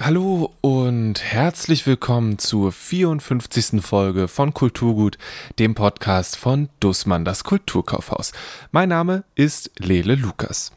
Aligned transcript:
Hallo 0.00 0.54
und 0.60 1.24
herzlich 1.24 1.84
willkommen 1.84 2.38
zur 2.38 2.70
54. 2.70 3.84
Folge 3.84 4.28
von 4.28 4.54
Kulturgut, 4.54 5.18
dem 5.58 5.74
Podcast 5.74 6.36
von 6.36 6.68
Dussmann, 6.78 7.24
das 7.24 7.42
Kulturkaufhaus. 7.42 8.30
Mein 8.70 8.90
Name 8.90 9.24
ist 9.34 9.72
Lele 9.76 10.14
Lukas. 10.14 10.70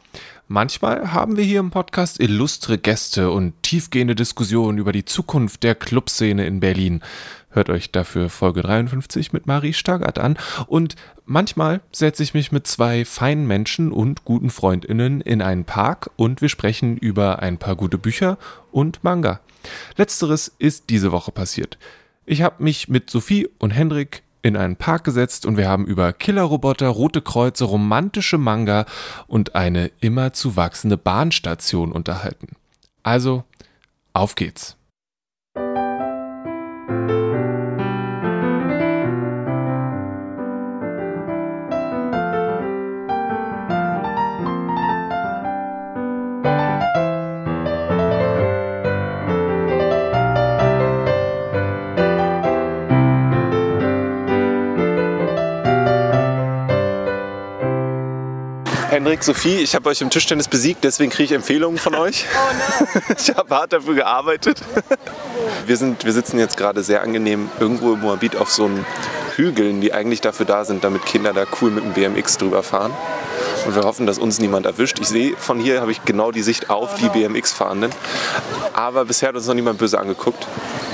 Manchmal 0.48 1.12
haben 1.12 1.36
wir 1.36 1.44
hier 1.44 1.60
im 1.60 1.70
Podcast 1.70 2.18
illustre 2.18 2.78
Gäste 2.78 3.30
und 3.30 3.54
tiefgehende 3.62 4.16
Diskussionen 4.16 4.78
über 4.78 4.90
die 4.90 5.04
Zukunft 5.04 5.62
der 5.62 5.76
Clubszene 5.76 6.44
in 6.44 6.58
Berlin. 6.58 7.00
Hört 7.52 7.68
euch 7.68 7.92
dafür 7.92 8.30
Folge 8.30 8.62
53 8.62 9.32
mit 9.32 9.46
Marie 9.46 9.74
Stargard 9.74 10.18
an. 10.18 10.38
Und 10.66 10.96
manchmal 11.26 11.80
setze 11.92 12.22
ich 12.22 12.32
mich 12.32 12.50
mit 12.50 12.66
zwei 12.66 13.04
feinen 13.04 13.46
Menschen 13.46 13.92
und 13.92 14.24
guten 14.24 14.50
Freundinnen 14.50 15.20
in 15.20 15.42
einen 15.42 15.64
Park 15.64 16.10
und 16.16 16.40
wir 16.40 16.48
sprechen 16.48 16.96
über 16.96 17.40
ein 17.40 17.58
paar 17.58 17.76
gute 17.76 17.98
Bücher 17.98 18.38
und 18.70 19.04
Manga. 19.04 19.40
Letzteres 19.96 20.52
ist 20.58 20.90
diese 20.90 21.12
Woche 21.12 21.30
passiert. 21.30 21.78
Ich 22.24 22.42
habe 22.42 22.62
mich 22.62 22.88
mit 22.88 23.10
Sophie 23.10 23.48
und 23.58 23.70
Hendrik 23.70 24.22
in 24.42 24.56
einen 24.56 24.76
Park 24.76 25.04
gesetzt 25.04 25.44
und 25.46 25.56
wir 25.56 25.68
haben 25.68 25.86
über 25.86 26.12
Killerroboter, 26.12 26.88
rote 26.88 27.20
Kreuze, 27.20 27.64
romantische 27.64 28.38
Manga 28.38 28.86
und 29.26 29.54
eine 29.54 29.90
immer 30.00 30.32
zu 30.32 30.56
wachsende 30.56 30.96
Bahnstation 30.96 31.92
unterhalten. 31.92 32.56
Also, 33.02 33.44
auf 34.14 34.34
geht's. 34.34 34.76
Hendrik, 59.02 59.24
Sophie, 59.24 59.56
ich 59.56 59.74
habe 59.74 59.88
euch 59.88 60.00
im 60.00 60.10
Tischtennis 60.10 60.46
besiegt, 60.46 60.84
deswegen 60.84 61.10
kriege 61.10 61.24
ich 61.24 61.32
Empfehlungen 61.32 61.76
von 61.76 61.96
euch. 61.96 62.24
Oh 62.36 62.54
no. 62.54 63.14
Ich 63.18 63.34
habe 63.34 63.52
hart 63.52 63.72
dafür 63.72 63.96
gearbeitet. 63.96 64.62
Wir, 65.66 65.76
sind, 65.76 66.04
wir 66.04 66.12
sitzen 66.12 66.38
jetzt 66.38 66.56
gerade 66.56 66.84
sehr 66.84 67.02
angenehm 67.02 67.50
irgendwo 67.58 67.94
im 67.94 68.00
Moabit 68.00 68.36
auf 68.36 68.48
so 68.52 68.66
einen 68.66 68.86
Hügeln, 69.34 69.80
die 69.80 69.92
eigentlich 69.92 70.20
dafür 70.20 70.46
da 70.46 70.64
sind, 70.64 70.84
damit 70.84 71.04
Kinder 71.04 71.32
da 71.32 71.46
cool 71.60 71.72
mit 71.72 71.82
dem 71.82 71.94
BMX 71.94 72.38
drüber 72.38 72.62
fahren. 72.62 72.92
Und 73.66 73.74
wir 73.74 73.82
hoffen, 73.82 74.06
dass 74.06 74.18
uns 74.18 74.38
niemand 74.38 74.66
erwischt. 74.66 75.00
Ich 75.00 75.08
sehe, 75.08 75.36
von 75.36 75.58
hier 75.58 75.80
habe 75.80 75.90
ich 75.90 76.04
genau 76.04 76.30
die 76.30 76.42
Sicht 76.42 76.70
auf 76.70 76.94
die 76.94 77.08
BMX-Fahrenden. 77.08 77.90
Aber 78.72 79.04
bisher 79.04 79.30
hat 79.30 79.34
uns 79.34 79.48
noch 79.48 79.54
niemand 79.54 79.78
böse 79.78 79.98
angeguckt. 79.98 80.46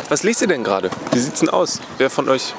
Was 0.09 0.23
liest 0.23 0.41
ihr 0.41 0.49
denn 0.49 0.65
gerade? 0.65 0.91
Wie 1.13 1.19
sieht's 1.19 1.41
denn 1.41 1.51
aus? 1.51 1.81
Wer 1.99 2.09
von 2.09 2.29
euch? 2.31 2.55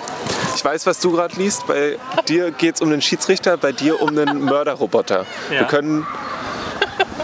Ich 0.56 0.64
weiß, 0.64 0.86
was 0.86 1.00
du 1.00 1.12
gerade 1.12 1.36
liest. 1.36 1.66
Bei 1.66 1.98
dir 2.28 2.52
geht 2.52 2.76
es 2.76 2.82
um 2.82 2.92
den 2.92 3.02
Schiedsrichter, 3.02 3.58
bei 3.58 3.72
dir 3.72 4.02
um 4.02 4.16
den 4.16 4.42
Mörderroboter. 4.46 5.26
Ja. 5.50 5.60
Wir 5.60 5.64
können. 5.66 6.06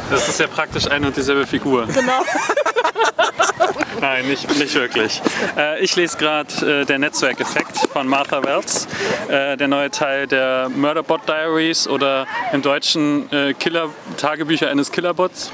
Das 0.10 0.28
ist 0.28 0.40
ja 0.40 0.48
praktisch 0.48 0.90
eine 0.90 1.08
und 1.08 1.16
dieselbe 1.16 1.46
Figur. 1.46 1.86
Genau. 1.88 2.22
Nein, 4.02 4.28
nicht, 4.28 4.50
nicht 4.58 4.74
wirklich. 4.76 5.22
Äh, 5.58 5.84
ich 5.84 5.96
lese 5.96 6.18
gerade 6.18 6.82
äh, 6.82 6.86
Der 6.86 7.00
Netzwerkeffekt 7.00 7.78
von 7.92 8.08
Martha 8.08 8.44
Wells, 8.44 8.88
äh, 9.28 9.58
der 9.58 9.68
neue 9.68 9.90
Teil 9.90 10.28
der 10.28 10.70
Murderbot 10.70 11.28
Diaries 11.28 11.88
oder 11.88 12.28
im 12.52 12.62
Deutschen 12.62 13.32
äh, 13.32 13.54
Killer 13.54 13.90
Tagebücher 14.18 14.70
eines 14.70 14.92
Killerbots. 14.92 15.52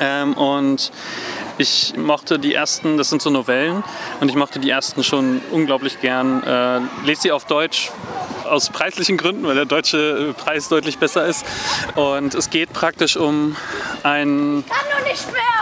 Ähm, 0.00 0.34
und 0.34 0.92
ich 1.58 1.94
mochte 1.96 2.38
die 2.38 2.54
ersten, 2.54 2.96
das 2.96 3.10
sind 3.10 3.20
so 3.20 3.30
Novellen, 3.30 3.82
und 4.20 4.28
ich 4.28 4.36
mochte 4.36 4.58
die 4.58 4.70
ersten 4.70 5.04
schon 5.04 5.40
unglaublich 5.50 6.00
gern. 6.00 6.42
Äh, 6.42 6.80
lese 7.04 7.22
sie 7.22 7.32
auf 7.32 7.44
Deutsch 7.44 7.90
aus 8.48 8.70
preislichen 8.70 9.16
Gründen, 9.16 9.44
weil 9.44 9.54
der 9.54 9.64
deutsche 9.64 10.34
Preis 10.36 10.68
deutlich 10.68 10.98
besser 10.98 11.26
ist. 11.26 11.44
Und 11.94 12.34
es 12.34 12.50
geht 12.50 12.72
praktisch 12.72 13.16
um 13.16 13.56
ein 14.02 14.64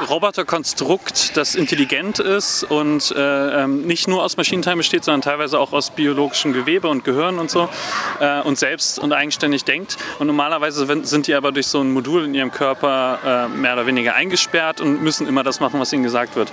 Roboterkonstrukt, 0.09 1.37
das 1.37 1.55
intelligent 1.55 2.19
ist 2.19 2.65
und 2.65 3.13
äh, 3.17 3.63
ähm, 3.63 3.83
nicht 3.83 4.09
nur 4.09 4.23
aus 4.23 4.37
Maschinenteilen 4.37 4.79
besteht, 4.79 5.05
sondern 5.05 5.23
teilweise 5.23 5.59
auch 5.59 5.73
aus 5.73 5.91
biologischem 5.91 6.53
Gewebe 6.53 6.89
und 6.89 7.05
Gehirn 7.05 7.39
und 7.39 7.51
so 7.51 7.69
äh, 8.21 8.41
und 8.43 8.59
selbst 8.59 8.99
und 8.99 9.13
eigenständig 9.13 9.65
denkt. 9.65 9.97
Und 10.19 10.27
normalerweise 10.27 10.87
sind 11.05 11.27
die 11.27 11.35
aber 11.35 11.53
durch 11.53 11.67
so 11.67 11.81
ein 11.81 11.93
Modul 11.93 12.25
in 12.25 12.35
ihrem 12.35 12.53
Körper 12.53 13.49
äh, 13.55 13.57
mehr 13.57 13.73
oder 13.73 13.87
weniger 13.87 14.15
eingesperrt 14.15 14.81
und 14.81 15.03
müssen 15.03 15.27
immer 15.27 15.43
das 15.43 15.61
machen, 15.61 15.81
was 15.81 15.86
ihnen 15.93 16.03
gesagt 16.03 16.37
wird. 16.37 16.53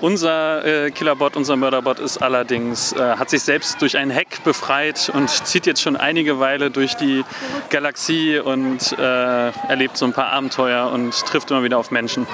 Unser 0.00 0.64
äh, 0.64 0.90
Killerbot, 0.90 1.36
unser 1.36 1.56
Mörderbot 1.56 1.98
ist 1.98 2.18
allerdings, 2.18 2.92
äh, 2.92 3.16
hat 3.16 3.30
sich 3.30 3.42
selbst 3.42 3.80
durch 3.82 3.96
einen 3.96 4.14
Hack 4.14 4.42
befreit 4.44 5.10
und 5.14 5.28
zieht 5.28 5.66
jetzt 5.66 5.82
schon 5.82 5.96
einige 5.96 6.40
Weile 6.40 6.70
durch 6.70 6.94
die 6.94 7.24
Galaxie 7.68 8.38
und 8.38 8.92
äh, 8.98 9.50
erlebt 9.68 9.96
so 9.96 10.04
ein 10.06 10.12
paar 10.12 10.32
Abenteuer 10.32 10.90
und 10.90 11.14
trifft 11.26 11.50
immer 11.50 11.62
wieder 11.62 11.78
auf 11.78 11.90
Menschen. 11.90 12.26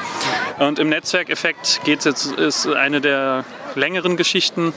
Und 0.59 0.79
im 0.79 0.89
Netzwerkeffekt 0.89 1.81
geht 1.85 2.01
es 2.01 2.05
jetzt, 2.05 2.33
ist 2.33 2.67
eine 2.67 3.01
der 3.01 3.45
längeren 3.75 4.17
Geschichten, 4.17 4.73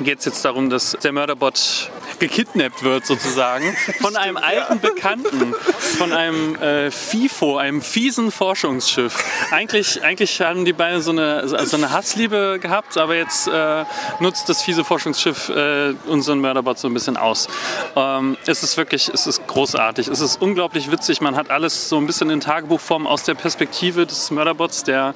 geht 0.00 0.20
es 0.20 0.24
jetzt 0.24 0.44
darum, 0.44 0.70
dass 0.70 0.96
der 1.02 1.12
Mörderbot 1.12 1.90
gekidnappt 2.18 2.82
wird 2.82 3.06
sozusagen 3.06 3.76
von 4.00 4.16
einem 4.16 4.36
alten 4.36 4.80
Bekannten, 4.80 5.54
von 5.98 6.12
einem 6.12 6.56
äh, 6.56 6.90
FIFO, 6.90 7.56
einem 7.56 7.82
fiesen 7.82 8.30
Forschungsschiff. 8.30 9.24
Eigentlich, 9.50 10.02
eigentlich 10.02 10.40
haben 10.40 10.64
die 10.64 10.72
beiden 10.72 11.02
so 11.02 11.10
eine, 11.10 11.48
so 11.66 11.76
eine 11.76 11.90
Hassliebe 11.90 12.58
gehabt, 12.60 12.96
aber 12.96 13.16
jetzt 13.16 13.48
äh, 13.48 13.84
nutzt 14.20 14.48
das 14.48 14.62
fiese 14.62 14.84
Forschungsschiff 14.84 15.48
äh, 15.48 15.94
unseren 16.06 16.40
Mörderbot 16.40 16.78
so 16.78 16.88
ein 16.88 16.94
bisschen 16.94 17.16
aus. 17.16 17.48
Ähm, 17.96 18.36
es 18.46 18.62
ist 18.62 18.76
wirklich, 18.76 19.08
es 19.12 19.26
ist 19.26 19.46
großartig, 19.46 20.08
es 20.08 20.20
ist 20.20 20.40
unglaublich 20.40 20.90
witzig. 20.90 21.20
Man 21.20 21.36
hat 21.36 21.50
alles 21.50 21.88
so 21.88 21.98
ein 21.98 22.06
bisschen 22.06 22.30
in 22.30 22.40
Tagebuchform 22.40 23.06
aus 23.06 23.24
der 23.24 23.34
Perspektive 23.34 24.06
des 24.06 24.30
Mörderbots, 24.30 24.84
der 24.84 25.14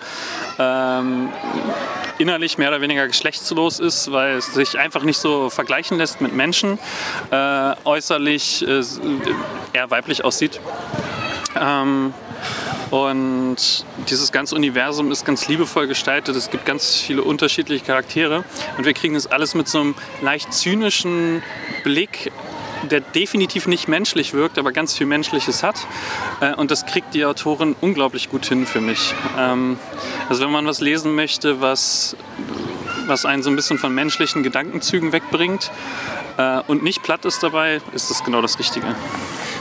ähm, 0.59 1.31
innerlich 2.19 2.59
mehr 2.59 2.69
oder 2.69 2.81
weniger 2.81 3.07
geschlechtslos 3.07 3.79
ist, 3.79 4.11
weil 4.13 4.37
es 4.37 4.47
sich 4.47 4.79
einfach 4.79 5.03
nicht 5.03 5.19
so 5.19 5.51
vergleichen 5.51 5.99
lässt 5.99 6.21
mit 6.21 6.33
Menschen, 6.33 6.79
äh, 7.31 7.75
äußerlich 7.85 8.67
äh, 8.67 8.83
eher 9.73 9.91
weiblich 9.91 10.25
aussieht. 10.25 10.61
Ähm, 11.61 12.13
und 12.91 13.57
dieses 14.09 14.31
ganze 14.31 14.55
Universum 14.55 15.11
ist 15.11 15.25
ganz 15.25 15.49
liebevoll 15.49 15.89
gestaltet. 15.89 16.37
Es 16.37 16.51
gibt 16.51 16.65
ganz 16.67 16.97
viele 16.97 17.23
unterschiedliche 17.23 17.85
Charaktere. 17.85 18.45
Und 18.77 18.85
wir 18.85 18.93
kriegen 18.93 19.15
das 19.15 19.27
alles 19.27 19.55
mit 19.55 19.69
so 19.69 19.81
einem 19.81 19.95
leicht 20.23 20.53
zynischen 20.53 21.43
Blick 21.83 22.31
der 22.91 23.01
definitiv 23.01 23.67
nicht 23.67 23.89
menschlich 23.89 24.33
wirkt, 24.33 24.59
aber 24.59 24.73
ganz 24.73 24.97
viel 24.97 25.07
Menschliches 25.07 25.63
hat. 25.63 25.87
Äh, 26.41 26.55
und 26.55 26.71
das 26.71 26.87
kriegt 26.87 27.15
die 27.15 27.25
Autorin 27.25 27.75
unglaublich 27.81 28.31
gut 28.31 28.47
hin 28.47 28.67
für 28.67 28.81
mich. 28.81 29.15
Ähm, 29.39 29.79
also 30.29 30.45
wenn 30.45 30.51
man 30.51 30.67
was 30.67 30.81
lesen 30.81 31.15
möchte, 31.15 31.61
was, 31.61 32.17
was 33.07 33.25
einen 33.25 33.43
so 33.43 33.51
ein 33.51 33.57
bisschen 33.57 33.79
von 33.79 33.95
menschlichen 33.95 34.43
Gedankenzügen 34.43 35.13
wegbringt 35.13 35.71
äh, 36.39 36.61
und 36.67 36.83
nicht 36.83 37.03
platt 37.03 37.25
ist 37.25 37.43
dabei, 37.43 37.81
ist 37.93 38.11
das 38.11 38.25
genau 38.25 38.43
das 38.43 38.59
Richtige. 38.59 38.87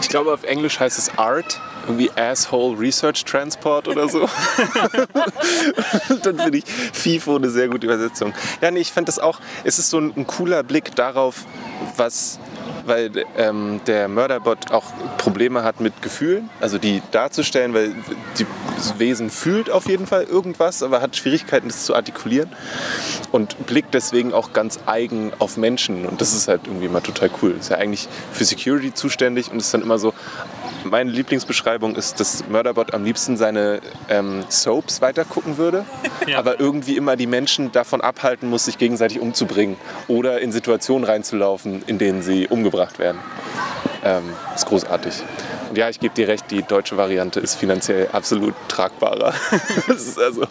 Ich 0.02 0.10
glaube, 0.10 0.34
auf 0.34 0.44
Englisch 0.44 0.80
heißt 0.80 0.98
es 0.98 1.18
Art, 1.18 1.60
irgendwie 1.88 2.12
Asshole 2.16 2.78
Research 2.78 3.26
Transport 3.26 3.88
oder 3.88 4.08
so. 4.10 4.28
dann 6.24 6.38
finde 6.38 6.58
ich 6.58 6.66
FIFO 6.66 7.36
eine 7.38 7.50
sehr 7.50 7.70
gute 7.70 7.86
Übersetzung. 7.86 8.34
Ja, 8.62 8.72
nee, 8.72 8.80
ich 8.80 8.92
fand 8.92 9.08
das 9.08 9.20
auch, 9.20 9.40
es 9.64 9.80
ist 9.80 9.90
so 9.90 10.00
ein, 10.00 10.14
ein 10.16 10.28
cooler 10.28 10.64
Blick 10.64 10.96
darauf, 10.96 11.46
was 11.96 12.40
weil 12.86 13.12
ähm, 13.36 13.82
der 13.88 14.08
Mörderbot 14.08 14.72
auch 14.72 14.86
Probleme 15.18 15.64
hat 15.64 15.80
mit 15.80 16.04
Gefühlen, 16.04 16.50
also 16.60 16.78
die 16.78 17.02
darzustellen, 17.12 17.74
weil 17.74 17.96
das 18.78 19.00
Wesen 19.00 19.30
fühlt 19.30 19.72
auf 19.72 19.88
jeden 19.88 20.06
Fall 20.06 20.24
irgendwas, 20.24 20.84
aber 20.84 21.02
hat 21.02 21.16
Schwierigkeiten, 21.16 21.68
das 21.68 21.86
zu 21.86 21.96
artikulieren 21.96 22.50
und 23.36 23.68
blickt 23.68 23.94
deswegen 23.94 24.34
auch 24.34 24.54
ganz 24.54 24.80
eigen 24.86 25.34
auf 25.40 25.58
Menschen 25.58 26.06
und 26.06 26.22
das 26.22 26.34
ist 26.34 26.48
halt 26.48 26.62
irgendwie 26.68 26.86
immer 26.86 27.04
total 27.04 27.30
cool. 27.42 27.54
Ist 27.60 27.70
ja 27.70 27.76
eigentlich 27.76 28.08
für 28.32 28.46
Security 28.46 28.94
zuständig 28.94 29.52
und 29.52 29.58
ist 29.58 29.74
dann 29.74 29.82
immer 29.82 30.00
so, 30.00 30.14
meine 30.86 31.12
Lieblingsbeschreibung 31.12 31.98
ist, 31.98 32.22
dass 32.22 32.48
Murderbot 32.48 32.94
am 32.94 33.04
liebsten 33.04 33.36
seine 33.36 33.82
ähm, 34.08 34.46
Soaps 34.48 35.02
weitergucken 35.02 35.58
würde, 35.58 35.84
ja. 36.28 36.40
aber 36.40 36.62
irgendwie 36.62 36.96
immer 36.96 37.18
die 37.18 37.28
Menschen 37.28 37.74
davon 37.74 38.00
abhalten 38.00 38.50
muss, 38.50 38.64
sich 38.64 38.78
gegenseitig 38.78 39.20
umzubringen 39.20 39.76
oder 40.08 40.40
in 40.40 40.54
Situationen 40.54 41.04
reinzulaufen, 41.04 41.84
in 41.88 41.98
denen 41.98 42.22
sie 42.22 42.48
umgebracht 42.48 43.00
werden. 43.00 43.20
Ähm, 44.06 44.24
ist 44.56 44.66
großartig. 44.66 45.14
Ja, 45.74 45.90
ich 45.90 46.00
gebe 46.00 46.14
dir 46.14 46.28
recht, 46.28 46.52
die 46.52 46.64
deutsche 46.64 46.98
Variante 46.98 47.40
ist 47.40 47.56
finanziell 47.56 48.10
absolut 48.12 48.54
tragbarer. 48.68 49.34
das 49.88 50.04
ist 50.04 50.20
also 50.20 50.46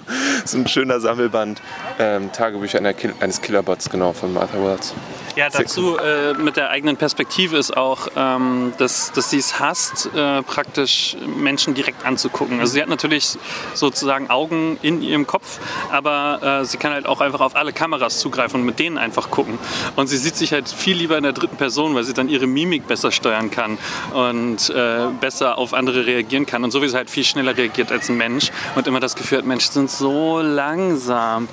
so 0.45 0.59
ein 0.59 0.67
schöner 0.67 1.01
Sammelband. 1.01 1.63
Ähm, 1.99 2.33
Tagebücher 2.33 2.81
eines 3.21 3.41
Killerbots, 3.41 3.91
genau, 3.91 4.13
von 4.13 4.33
Martha 4.33 4.59
Wells. 4.59 4.95
Ja, 5.37 5.49
dazu 5.49 5.97
äh, 5.99 6.35
mit 6.35 6.57
der 6.57 6.71
eigenen 6.71 6.97
Perspektive 6.97 7.57
ist 7.57 7.77
auch, 7.77 8.07
ähm, 8.17 8.73
dass, 8.79 9.11
dass 9.13 9.31
sie 9.31 9.39
es 9.39 9.59
hasst, 9.59 10.09
äh, 10.15 10.43
praktisch 10.43 11.17
Menschen 11.27 11.75
direkt 11.75 12.07
anzugucken. 12.07 12.61
Also 12.61 12.75
sie 12.75 12.83
hat 12.83 12.89
natürlich 12.89 13.37
sozusagen 13.75 14.31
Augen 14.31 14.79
in 14.83 15.03
ihrem 15.03 15.27
Kopf, 15.27 15.59
aber 15.91 16.61
äh, 16.61 16.65
sie 16.65 16.77
kann 16.77 16.93
halt 16.93 17.07
auch 17.07 17.21
einfach 17.21 17.41
auf 17.41 17.57
alle 17.57 17.73
Kameras 17.73 18.21
zugreifen 18.21 18.61
und 18.61 18.67
mit 18.67 18.79
denen 18.79 18.97
einfach 18.97 19.31
gucken. 19.31 19.59
Und 19.97 20.07
sie 20.07 20.19
sieht 20.19 20.37
sich 20.37 20.53
halt 20.53 20.69
viel 20.69 20.97
lieber 20.97 21.17
in 21.17 21.25
der 21.25 21.33
dritten 21.33 21.57
Person, 21.57 21.97
weil 21.97 22.05
sie 22.05 22.15
dann 22.15 22.29
ihre 22.29 22.47
Mimik 22.47 22.87
besser 22.87 23.11
steuern 23.11 23.51
kann 23.51 23.77
und 24.13 24.71
äh, 24.71 25.04
besser 25.21 25.59
auf 25.59 25.75
andere 25.75 26.07
reagieren 26.07 26.47
kann. 26.47 26.65
Und 26.65 26.71
sowieso 26.71 26.97
halt 26.97 27.11
viel 27.11 27.25
schneller 27.25 27.57
reagiert 27.57 27.93
als 27.93 28.09
ein 28.09 28.17
Mensch 28.17 28.51
und 28.75 28.87
immer 28.87 29.01
das 29.01 29.15
Gefühl 29.15 29.39
hat, 29.39 29.45
Menschen 29.45 29.73
sind 29.73 29.91
so 29.91 30.41
langsam. 30.41 31.49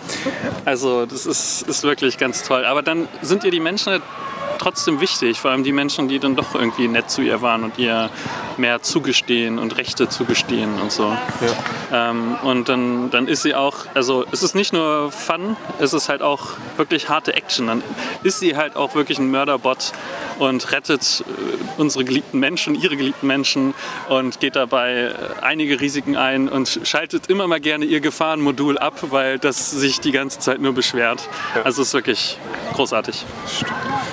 Also 0.66 1.06
das 1.06 1.26
ist, 1.26 1.64
ist 1.64 1.84
wirklich 1.84 2.18
ganz 2.18 2.44
toll. 2.44 2.66
Aber 2.66 2.82
dann 2.82 3.08
sind 3.22 3.44
ihr 3.44 3.52
die 3.52 3.60
Menschen 3.60 3.72
Menschen 3.72 3.94
halt 3.94 4.04
trotzdem 4.60 5.02
wichtig, 5.02 5.40
vor 5.40 5.50
allem 5.50 5.64
die 5.64 5.72
Menschen, 5.72 6.08
die 6.08 6.20
dann 6.20 6.36
doch 6.36 6.54
irgendwie 6.54 6.88
nett 6.88 7.10
zu 7.10 7.22
ihr 7.22 7.42
waren 7.42 7.64
und 7.64 7.80
ihr 7.80 8.10
mehr 8.58 8.84
zugestehen 8.84 9.58
und 9.58 9.78
Rechte 9.78 10.08
zugestehen 10.08 10.80
und 10.80 10.92
so. 10.92 11.06
Ja. 11.06 12.10
Ähm, 12.10 12.36
und 12.44 12.70
dann, 12.70 13.10
dann 13.10 13.28
ist 13.28 13.42
sie 13.42 13.56
auch, 13.56 13.86
also 13.96 14.26
es 14.32 14.44
ist 14.44 14.54
nicht 14.54 14.72
nur 14.72 15.12
Fun, 15.12 15.56
es 15.80 15.94
ist 15.94 16.10
halt 16.10 16.22
auch 16.22 16.50
wirklich 16.78 17.10
harte 17.10 17.34
Action. 17.34 17.68
Dann 17.68 17.84
ist 18.22 18.40
sie 18.40 18.56
halt 18.56 18.76
auch 18.76 18.94
wirklich 18.94 19.18
ein 19.18 19.32
Mörderbot 19.32 19.94
und 20.42 20.72
rettet 20.72 21.24
äh, 21.28 21.80
unsere 21.80 22.04
geliebten 22.04 22.40
Menschen, 22.40 22.74
ihre 22.74 22.98
geliebten 22.98 23.28
Menschen 23.28 23.76
und 24.10 24.40
geht 24.40 24.56
dabei 24.56 24.94
äh, 24.94 25.14
einige 25.42 25.80
Risiken 25.80 26.16
ein 26.18 26.50
und 26.50 26.80
schaltet 26.84 27.28
immer 27.28 27.46
mal 27.46 27.60
gerne 27.60 27.86
ihr 27.86 28.02
Gefahrenmodul 28.02 28.80
ab, 28.80 28.96
weil 29.12 29.38
das 29.38 29.70
sich 29.70 30.00
die 30.00 30.12
ganze 30.12 30.40
Zeit 30.40 30.60
nur 30.60 30.74
beschwert. 30.74 31.30
Ja. 31.56 31.62
Also 31.62 31.84
es 31.84 31.90
ist 31.90 31.94
wirklich 31.94 32.40
großartig. 32.74 33.24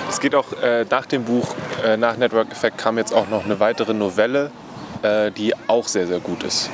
Es 0.07 0.19
geht 0.19 0.35
auch 0.35 0.53
äh, 0.61 0.85
nach 0.87 1.07
dem 1.07 1.23
Buch, 1.23 1.55
äh, 1.83 1.97
nach 1.97 2.15
Network 2.15 2.51
Effect 2.51 2.77
kam 2.77 2.99
jetzt 2.99 3.11
auch 3.11 3.27
noch 3.27 3.43
eine 3.43 3.59
weitere 3.59 3.95
Novelle, 3.95 4.51
äh, 5.01 5.31
die 5.31 5.55
auch 5.67 5.87
sehr, 5.87 6.05
sehr 6.05 6.19
gut 6.19 6.43
ist. 6.43 6.69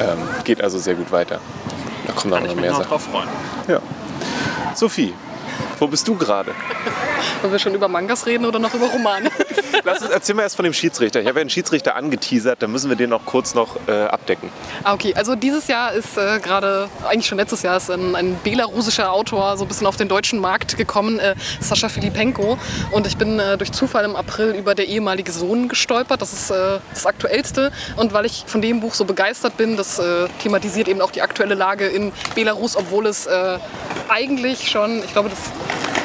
Ähm, 0.00 0.16
geht 0.44 0.62
also 0.62 0.78
sehr 0.78 0.94
gut 0.94 1.12
weiter. 1.12 1.40
Da 2.06 2.14
kommen 2.14 2.32
dann 2.32 2.44
noch 2.44 2.54
mehr 2.54 2.72
Sachen. 2.72 2.88
Drauf 2.88 3.02
freuen. 3.02 3.28
Ja. 3.68 3.80
Sophie, 4.74 5.12
wo 5.78 5.86
bist 5.86 6.08
du 6.08 6.14
gerade? 6.14 6.54
Wollen 7.40 7.52
wir 7.52 7.58
schon 7.58 7.74
über 7.74 7.88
Mangas 7.88 8.26
reden 8.26 8.44
oder 8.44 8.58
noch 8.58 8.74
über 8.74 8.86
Romane? 8.86 9.30
Lass 9.84 10.02
uns 10.02 10.10
erzähl 10.10 10.34
mal 10.34 10.42
erst 10.42 10.56
von 10.56 10.64
dem 10.64 10.72
Schiedsrichter. 10.72 11.20
Ich 11.20 11.26
habe 11.26 11.38
ja 11.38 11.40
einen 11.40 11.50
Schiedsrichter 11.50 11.96
angeteasert, 11.96 12.62
dann 12.62 12.70
müssen 12.70 12.88
wir 12.88 12.96
den 12.96 13.10
noch 13.10 13.24
kurz 13.24 13.54
noch 13.54 13.76
äh, 13.88 13.92
abdecken. 13.92 14.50
Ah, 14.84 14.94
okay. 14.94 15.14
Also 15.16 15.34
dieses 15.34 15.66
Jahr 15.68 15.92
ist 15.92 16.16
äh, 16.16 16.38
gerade, 16.40 16.88
eigentlich 17.08 17.26
schon 17.26 17.38
letztes 17.38 17.62
Jahr, 17.62 17.76
ist 17.76 17.90
ein, 17.90 18.14
ein 18.14 18.38
belarusischer 18.42 19.12
Autor 19.12 19.56
so 19.56 19.64
ein 19.64 19.68
bisschen 19.68 19.86
auf 19.86 19.96
den 19.96 20.08
deutschen 20.08 20.38
Markt 20.38 20.76
gekommen, 20.76 21.18
äh, 21.18 21.34
Sascha 21.60 21.88
Filipenko. 21.88 22.58
Und 22.92 23.06
ich 23.06 23.16
bin 23.16 23.38
äh, 23.38 23.56
durch 23.56 23.72
Zufall 23.72 24.04
im 24.04 24.16
April 24.16 24.50
über 24.50 24.74
Der 24.74 24.86
ehemalige 24.86 25.32
Sohn 25.32 25.68
gestolpert. 25.68 26.22
Das 26.22 26.32
ist 26.32 26.50
äh, 26.50 26.78
das 26.92 27.06
aktuellste. 27.06 27.72
Und 27.96 28.12
weil 28.12 28.26
ich 28.26 28.44
von 28.46 28.62
dem 28.62 28.80
Buch 28.80 28.94
so 28.94 29.04
begeistert 29.04 29.56
bin, 29.56 29.76
das 29.76 29.98
äh, 29.98 30.28
thematisiert 30.42 30.88
eben 30.88 31.00
auch 31.00 31.10
die 31.10 31.22
aktuelle 31.22 31.54
Lage 31.54 31.86
in 31.86 32.12
Belarus, 32.34 32.76
obwohl 32.76 33.06
es 33.06 33.28
eigentlich 34.08 34.68
schon, 34.68 35.02
ich 35.04 35.12
glaube, 35.12 35.30
das 35.30 35.38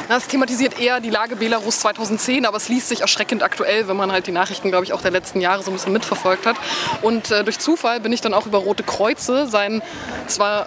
das 0.08 0.26
thematisiert 0.26 0.80
eher 0.80 1.00
die 1.00 1.10
Lage 1.10 1.36
Belarus 1.36 1.80
2010, 1.80 2.46
aber 2.46 2.56
es 2.56 2.68
liest 2.68 2.88
sich 2.88 3.02
erschreckend 3.02 3.42
aktuell, 3.42 3.88
wenn 3.88 3.96
man 3.96 4.10
halt 4.10 4.26
die 4.26 4.32
Nachrichten, 4.32 4.70
glaube 4.70 4.84
ich, 4.84 4.92
auch 4.92 5.02
der 5.02 5.10
letzten 5.10 5.40
Jahre 5.40 5.62
so 5.62 5.70
ein 5.70 5.74
bisschen 5.74 5.92
mitverfolgt 5.92 6.46
hat. 6.46 6.56
Und 7.02 7.30
äh, 7.30 7.44
durch 7.44 7.58
Zufall 7.58 8.00
bin 8.00 8.12
ich 8.12 8.20
dann 8.20 8.34
auch 8.34 8.46
über 8.46 8.58
Rote 8.58 8.82
Kreuze, 8.82 9.46
sein 9.46 9.82
zwar 10.26 10.66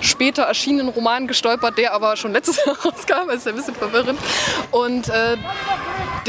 später 0.00 0.44
erschienenen 0.44 0.88
Roman 0.88 1.26
gestolpert, 1.26 1.78
der 1.78 1.92
aber 1.92 2.16
schon 2.16 2.32
letztes 2.32 2.56
Jahr 2.64 2.76
rauskam. 2.84 3.30
Ist 3.30 3.46
ein 3.46 3.54
bisschen 3.54 3.74
verwirrend. 3.74 4.18
Und 4.70 5.08
äh, 5.08 5.36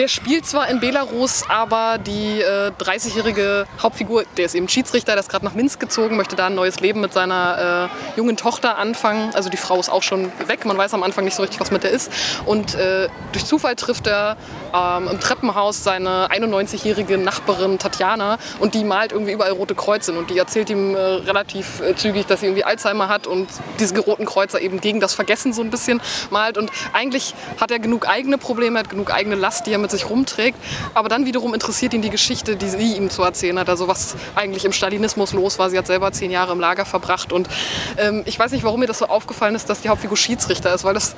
der 0.02 0.08
spielt 0.08 0.48
zwar 0.48 0.68
in 0.68 0.80
Belarus, 0.80 1.44
aber 1.48 2.00
die 2.00 2.42
äh, 2.42 2.72
30-jährige 2.80 3.68
Hauptfigur, 3.84 4.24
der 4.36 4.46
ist 4.46 4.56
eben 4.56 4.68
Schiedsrichter, 4.68 5.12
der 5.12 5.20
ist 5.20 5.30
gerade 5.30 5.46
nach 5.46 5.54
Minsk 5.54 5.80
gezogen, 5.80 6.18
möchte 6.18 6.36
da 6.36 6.48
ein 6.48 6.56
neues 6.56 6.80
Leben 6.80 7.02
mit 7.02 7.14
seiner 7.14 7.92
äh, 8.16 8.18
jungen 8.18 8.36
Tochter 8.36 8.80
anfangen. 8.80 9.30
Also 9.36 9.52
die 9.52 9.58
Frau 9.58 9.80
ist 9.80 9.90
auch 9.90 10.02
schon 10.02 10.32
weg, 10.48 10.66
man 10.66 10.76
weiß 10.76 10.96
am 10.96 11.04
Anfang 11.04 11.24
nicht 11.24 11.36
so 11.36 11.44
richtig, 11.44 11.60
was 11.60 11.70
mit 11.70 11.84
der 11.84 11.92
ist. 11.92 12.12
Und 12.48 12.74
äh, 12.74 13.10
durch 13.32 13.46
Zufall 13.46 13.76
trifft 13.76 14.08
er 14.08 14.38
ähm, 14.74 15.08
im 15.08 15.20
Treppenhaus 15.20 15.84
seine 15.84 16.32
91-jährige 16.32 17.20
Nachbarin 17.20 17.78
Tatjana 17.78 18.40
und 18.60 18.74
die 18.74 18.84
malt 18.84 19.12
irgendwie 19.12 19.34
überall 19.34 19.52
rote 19.52 19.76
Kreuze 19.76 20.14
und 20.14 20.32
die 20.32 20.38
erzählt 20.40 20.72
ihm 20.72 20.96
äh, 20.96 21.00
relativ 21.00 21.80
äh, 21.82 21.96
zügig, 21.96 22.26
dass 22.26 22.40
sie 22.40 22.48
irgendwie 22.48 22.64
Alzheimer 22.64 23.08
hat 23.08 23.28
und 23.28 23.50
diese 23.80 24.00
roten 24.00 24.26
Kreuzer 24.26 24.60
eben 24.60 24.82
gegen 24.82 25.00
das 25.00 25.14
Vergessen 25.14 25.54
so 25.54 25.62
ein 25.62 25.70
bisschen 25.70 26.02
malt. 26.32 26.58
Und 26.58 26.72
eigentlich 26.92 27.36
hat 27.60 27.70
er 27.70 27.78
genug 27.78 28.08
eigene 28.08 28.40
Probleme, 28.40 28.80
hat 28.80 28.90
genug 28.90 29.14
eigene 29.14 29.36
Last, 29.36 29.68
die 29.68 29.74
er 29.74 29.78
mit 29.78 29.91
sich 29.92 30.10
rumträgt. 30.10 30.58
Aber 30.94 31.10
dann 31.10 31.26
wiederum 31.26 31.54
interessiert 31.54 31.94
ihn 31.94 32.02
die 32.02 32.10
Geschichte, 32.10 32.56
die 32.56 32.70
sie 32.70 32.96
ihm 32.96 33.10
zu 33.10 33.24
erzählen 33.24 33.60
hat. 33.60 33.70
Also 33.70 33.88
was 33.88 34.16
eigentlich 34.36 34.66
im 34.66 34.74
Stalinismus 34.74 35.34
los 35.34 35.60
war. 35.60 35.70
Sie 35.70 35.78
hat 35.78 35.88
selber 35.88 36.12
zehn 36.12 36.32
Jahre 36.32 36.54
im 36.54 36.60
Lager 36.60 36.86
verbracht. 36.86 37.32
Und 37.32 37.48
ähm, 37.98 38.24
ich 38.26 38.38
weiß 38.38 38.52
nicht, 38.52 38.64
warum 38.64 38.80
mir 38.80 38.88
das 38.88 39.00
so 39.00 39.06
aufgefallen 39.06 39.56
ist, 39.56 39.70
dass 39.70 39.82
die 39.82 39.90
Hauptfigur 39.90 40.18
Schiedsrichter 40.18 40.74
ist. 40.74 40.84
Weil 40.84 40.94
das, 40.94 41.16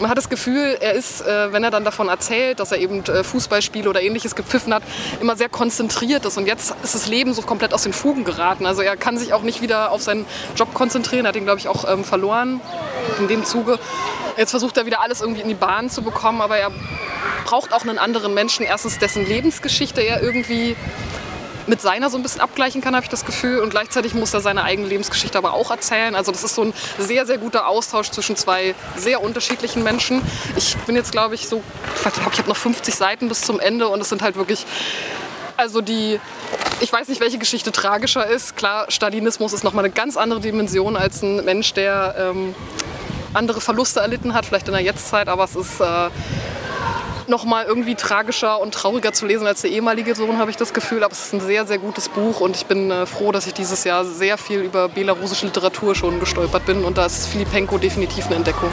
man 0.00 0.10
hat 0.10 0.18
das 0.18 0.28
Gefühl, 0.28 0.76
er 0.80 0.92
ist, 0.92 1.20
äh, 1.22 1.52
wenn 1.52 1.64
er 1.64 1.70
dann 1.70 1.84
davon 1.84 2.08
erzählt, 2.08 2.60
dass 2.60 2.72
er 2.72 2.78
eben 2.78 3.04
äh, 3.04 3.24
Fußballspiele 3.24 3.88
oder 3.88 4.02
ähnliches 4.02 4.34
gepfiffen 4.34 4.72
hat, 4.72 4.82
immer 5.20 5.36
sehr 5.36 5.48
konzentriert 5.48 6.24
ist. 6.24 6.38
Und 6.38 6.46
jetzt 6.46 6.74
ist 6.82 6.94
das 6.94 7.06
Leben 7.06 7.34
so 7.34 7.42
komplett 7.42 7.74
aus 7.74 7.82
den 7.82 7.92
Fugen 7.92 8.24
geraten. 8.24 8.66
Also 8.66 8.82
er 8.82 8.96
kann 8.96 9.18
sich 9.18 9.32
auch 9.32 9.42
nicht 9.42 9.60
wieder 9.62 9.90
auf 9.90 10.02
seinen 10.02 10.26
Job 10.56 10.74
konzentrieren. 10.74 11.26
Er 11.26 11.30
hat 11.30 11.36
ihn, 11.36 11.44
glaube 11.44 11.58
ich, 11.58 11.68
auch 11.68 11.88
ähm, 11.88 12.04
verloren 12.04 12.60
in 13.18 13.28
dem 13.28 13.44
Zuge. 13.44 13.78
Jetzt 14.36 14.50
versucht 14.50 14.76
er 14.76 14.86
wieder 14.86 15.00
alles 15.00 15.20
irgendwie 15.20 15.42
in 15.42 15.48
die 15.48 15.54
Bahn 15.54 15.90
zu 15.90 16.02
bekommen, 16.02 16.40
aber 16.40 16.56
er 16.56 16.70
braucht 17.52 17.74
auch 17.74 17.82
einen 17.82 17.98
anderen 17.98 18.32
Menschen. 18.32 18.64
Erstens, 18.64 18.98
dessen 18.98 19.26
Lebensgeschichte 19.26 20.00
er 20.00 20.22
irgendwie 20.22 20.74
mit 21.66 21.82
seiner 21.82 22.08
so 22.08 22.16
ein 22.16 22.22
bisschen 22.22 22.40
abgleichen 22.40 22.80
kann, 22.80 22.94
habe 22.94 23.04
ich 23.04 23.10
das 23.10 23.26
Gefühl. 23.26 23.58
Und 23.58 23.68
gleichzeitig 23.68 24.14
muss 24.14 24.32
er 24.32 24.40
seine 24.40 24.64
eigene 24.64 24.88
Lebensgeschichte 24.88 25.36
aber 25.36 25.52
auch 25.52 25.70
erzählen. 25.70 26.14
Also 26.14 26.32
das 26.32 26.44
ist 26.44 26.54
so 26.54 26.62
ein 26.62 26.72
sehr, 26.98 27.26
sehr 27.26 27.36
guter 27.36 27.68
Austausch 27.68 28.10
zwischen 28.10 28.36
zwei 28.36 28.74
sehr 28.96 29.22
unterschiedlichen 29.22 29.82
Menschen. 29.82 30.22
Ich 30.56 30.78
bin 30.86 30.96
jetzt, 30.96 31.12
glaube 31.12 31.34
ich, 31.34 31.46
so, 31.46 31.62
ich 31.94 32.00
glaube, 32.14 32.30
ich 32.32 32.38
habe 32.38 32.48
noch 32.48 32.56
50 32.56 32.94
Seiten 32.94 33.28
bis 33.28 33.42
zum 33.42 33.60
Ende 33.60 33.86
und 33.88 34.00
es 34.00 34.08
sind 34.08 34.22
halt 34.22 34.36
wirklich, 34.36 34.64
also 35.58 35.82
die, 35.82 36.18
ich 36.80 36.90
weiß 36.90 37.08
nicht, 37.08 37.20
welche 37.20 37.36
Geschichte 37.36 37.70
tragischer 37.70 38.26
ist. 38.26 38.56
Klar, 38.56 38.86
Stalinismus 38.88 39.52
ist 39.52 39.62
nochmal 39.62 39.84
eine 39.84 39.92
ganz 39.92 40.16
andere 40.16 40.40
Dimension 40.40 40.96
als 40.96 41.20
ein 41.20 41.44
Mensch, 41.44 41.74
der 41.74 42.14
ähm, 42.18 42.54
andere 43.34 43.60
Verluste 43.60 44.00
erlitten 44.00 44.32
hat, 44.32 44.46
vielleicht 44.46 44.68
in 44.68 44.72
der 44.72 44.82
Jetztzeit, 44.82 45.28
aber 45.28 45.44
es 45.44 45.54
ist 45.54 45.80
äh, 45.82 46.08
noch 47.28 47.44
mal 47.44 47.64
irgendwie 47.64 47.94
tragischer 47.94 48.60
und 48.60 48.74
trauriger 48.74 49.12
zu 49.12 49.26
lesen 49.26 49.46
als 49.46 49.62
der 49.62 49.70
ehemalige 49.70 50.14
Sohn, 50.14 50.38
habe 50.38 50.50
ich 50.50 50.56
das 50.56 50.72
Gefühl. 50.72 51.04
Aber 51.04 51.12
es 51.12 51.26
ist 51.26 51.34
ein 51.34 51.40
sehr, 51.40 51.66
sehr 51.66 51.78
gutes 51.78 52.08
Buch 52.08 52.40
und 52.40 52.56
ich 52.56 52.66
bin 52.66 52.90
äh, 52.90 53.06
froh, 53.06 53.32
dass 53.32 53.46
ich 53.46 53.54
dieses 53.54 53.84
Jahr 53.84 54.04
sehr 54.04 54.38
viel 54.38 54.60
über 54.60 54.88
belarussische 54.88 55.46
Literatur 55.46 55.94
schon 55.94 56.20
gestolpert 56.20 56.66
bin 56.66 56.84
und 56.84 56.98
da 56.98 57.06
ist 57.06 57.26
Filipenko 57.26 57.78
definitiv 57.78 58.26
eine 58.26 58.36
Entdeckung. 58.36 58.70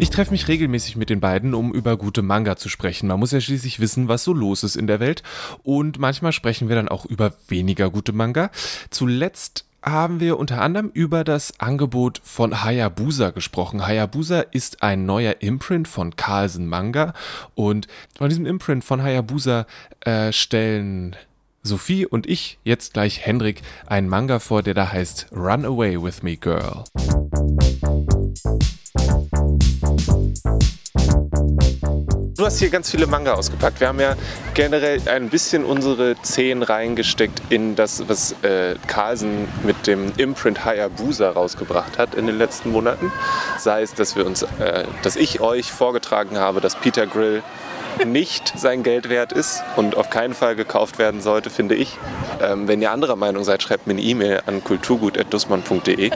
Ich 0.00 0.10
treffe 0.10 0.30
mich 0.30 0.48
regelmäßig 0.48 0.96
mit 0.96 1.10
den 1.10 1.20
beiden, 1.20 1.54
um 1.54 1.72
über 1.72 1.96
gute 1.96 2.22
Manga 2.22 2.56
zu 2.56 2.68
sprechen. 2.68 3.08
Man 3.08 3.18
muss 3.18 3.32
ja 3.32 3.40
schließlich 3.40 3.78
wissen, 3.78 4.08
was 4.08 4.24
so 4.24 4.32
los 4.32 4.62
ist 4.62 4.76
in 4.76 4.86
der 4.86 5.00
Welt. 5.00 5.22
Und 5.62 5.98
manchmal 5.98 6.32
sprechen 6.32 6.68
wir 6.68 6.76
dann 6.76 6.88
auch 6.88 7.04
über 7.04 7.34
weniger 7.48 7.90
gute 7.90 8.12
Manga. 8.12 8.50
Zuletzt 8.90 9.67
haben 9.82 10.20
wir 10.20 10.38
unter 10.38 10.60
anderem 10.60 10.90
über 10.92 11.24
das 11.24 11.60
Angebot 11.60 12.20
von 12.24 12.64
Hayabusa 12.64 13.30
gesprochen. 13.30 13.86
Hayabusa 13.86 14.40
ist 14.40 14.82
ein 14.82 15.06
neuer 15.06 15.36
Imprint 15.40 15.88
von 15.88 16.16
Carlsen 16.16 16.66
Manga 16.66 17.14
und 17.54 17.86
von 18.16 18.28
diesem 18.28 18.46
Imprint 18.46 18.84
von 18.84 19.02
Hayabusa 19.02 19.66
äh, 20.00 20.32
stellen 20.32 21.16
Sophie 21.62 22.06
und 22.06 22.26
ich, 22.26 22.58
jetzt 22.64 22.94
gleich 22.94 23.24
Hendrik, 23.26 23.62
einen 23.86 24.08
Manga 24.08 24.38
vor, 24.38 24.62
der 24.62 24.74
da 24.74 24.90
heißt 24.90 25.28
Run 25.32 25.64
Away 25.64 26.02
With 26.02 26.22
Me 26.22 26.36
Girl. 26.36 26.84
Du 26.94 28.77
hast 32.48 32.60
hier 32.60 32.70
ganz 32.70 32.90
viele 32.90 33.06
Manga 33.06 33.34
ausgepackt. 33.34 33.78
Wir 33.78 33.88
haben 33.88 34.00
ja 34.00 34.14
generell 34.54 35.06
ein 35.06 35.28
bisschen 35.28 35.66
unsere 35.66 36.16
Zehen 36.22 36.62
reingesteckt 36.62 37.42
in 37.50 37.76
das, 37.76 38.08
was 38.08 38.32
äh, 38.42 38.74
Carlsen 38.86 39.46
mit 39.64 39.86
dem 39.86 40.12
Imprint 40.16 40.64
Hayabusa 40.64 41.28
rausgebracht 41.28 41.98
hat 41.98 42.14
in 42.14 42.26
den 42.26 42.38
letzten 42.38 42.70
Monaten. 42.70 43.12
Sei 43.58 43.82
es, 43.82 43.92
dass 43.92 44.16
wir 44.16 44.24
uns, 44.24 44.44
äh, 44.44 44.84
dass 45.02 45.16
ich 45.16 45.42
euch 45.42 45.70
vorgetragen 45.70 46.38
habe, 46.38 46.62
dass 46.62 46.74
Peter 46.74 47.06
Grill 47.06 47.42
nicht 48.06 48.52
sein 48.56 48.82
Geld 48.82 49.08
wert 49.08 49.32
ist 49.32 49.62
und 49.76 49.96
auf 49.96 50.10
keinen 50.10 50.34
Fall 50.34 50.56
gekauft 50.56 50.98
werden 50.98 51.20
sollte, 51.20 51.50
finde 51.50 51.74
ich. 51.74 51.96
Ähm, 52.40 52.68
wenn 52.68 52.80
ihr 52.82 52.90
anderer 52.90 53.16
Meinung 53.16 53.44
seid, 53.44 53.62
schreibt 53.62 53.86
mir 53.86 53.94
eine 53.94 54.02
E-Mail 54.02 54.42
an 54.46 54.62
kulturgut.dussmann.de. 54.62 56.10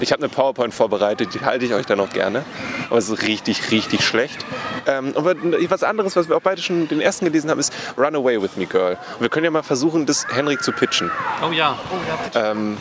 Ich 0.00 0.12
habe 0.12 0.22
eine 0.22 0.28
PowerPoint 0.28 0.74
vorbereitet, 0.74 1.34
die 1.34 1.40
halte 1.40 1.64
ich 1.64 1.74
euch 1.74 1.86
dann 1.86 2.00
auch 2.00 2.10
gerne. 2.10 2.44
Aber 2.88 2.98
es 2.98 3.08
ist 3.08 3.22
richtig, 3.22 3.70
richtig 3.70 4.04
schlecht. 4.04 4.44
Ähm, 4.86 5.12
aber 5.16 5.34
was 5.68 5.82
anderes, 5.82 6.16
was 6.16 6.28
wir 6.28 6.36
auch 6.36 6.42
beide 6.42 6.60
schon 6.60 6.88
den 6.88 7.00
ersten 7.00 7.24
gelesen 7.24 7.50
haben, 7.50 7.60
ist 7.60 7.72
Run 7.96 8.16
Away 8.16 8.42
With 8.42 8.56
Me 8.56 8.66
Girl. 8.66 8.98
Und 9.14 9.20
wir 9.20 9.28
können 9.28 9.44
ja 9.44 9.50
mal 9.50 9.62
versuchen, 9.62 10.06
das 10.06 10.26
Henrik 10.28 10.62
zu 10.62 10.72
pitchen. 10.72 11.10
Oh 11.46 11.52
ja. 11.52 11.78
Oh 11.90 12.34
ja. 12.34 12.50
Ähm, 12.50 12.78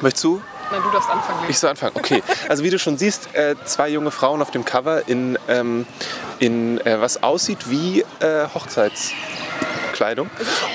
möchtest 0.00 0.24
du? 0.24 0.42
Nein, 0.70 0.82
du 0.84 0.90
darfst 0.90 1.10
anfangen. 1.10 1.38
Ich 1.48 1.58
soll 1.58 1.70
anfangen, 1.70 1.92
okay. 1.96 2.22
Also 2.48 2.62
wie 2.62 2.70
du 2.70 2.78
schon 2.78 2.96
siehst, 2.96 3.34
äh, 3.34 3.56
zwei 3.64 3.88
junge 3.88 4.12
Frauen 4.12 4.40
auf 4.40 4.52
dem 4.52 4.64
Cover 4.64 5.08
in, 5.08 5.36
ähm, 5.48 5.84
in 6.40 6.84
äh, 6.84 7.00
was 7.00 7.22
aussieht 7.22 7.70
wie 7.70 8.00
äh, 8.20 8.46
Hochzeitskleidung. 8.52 10.28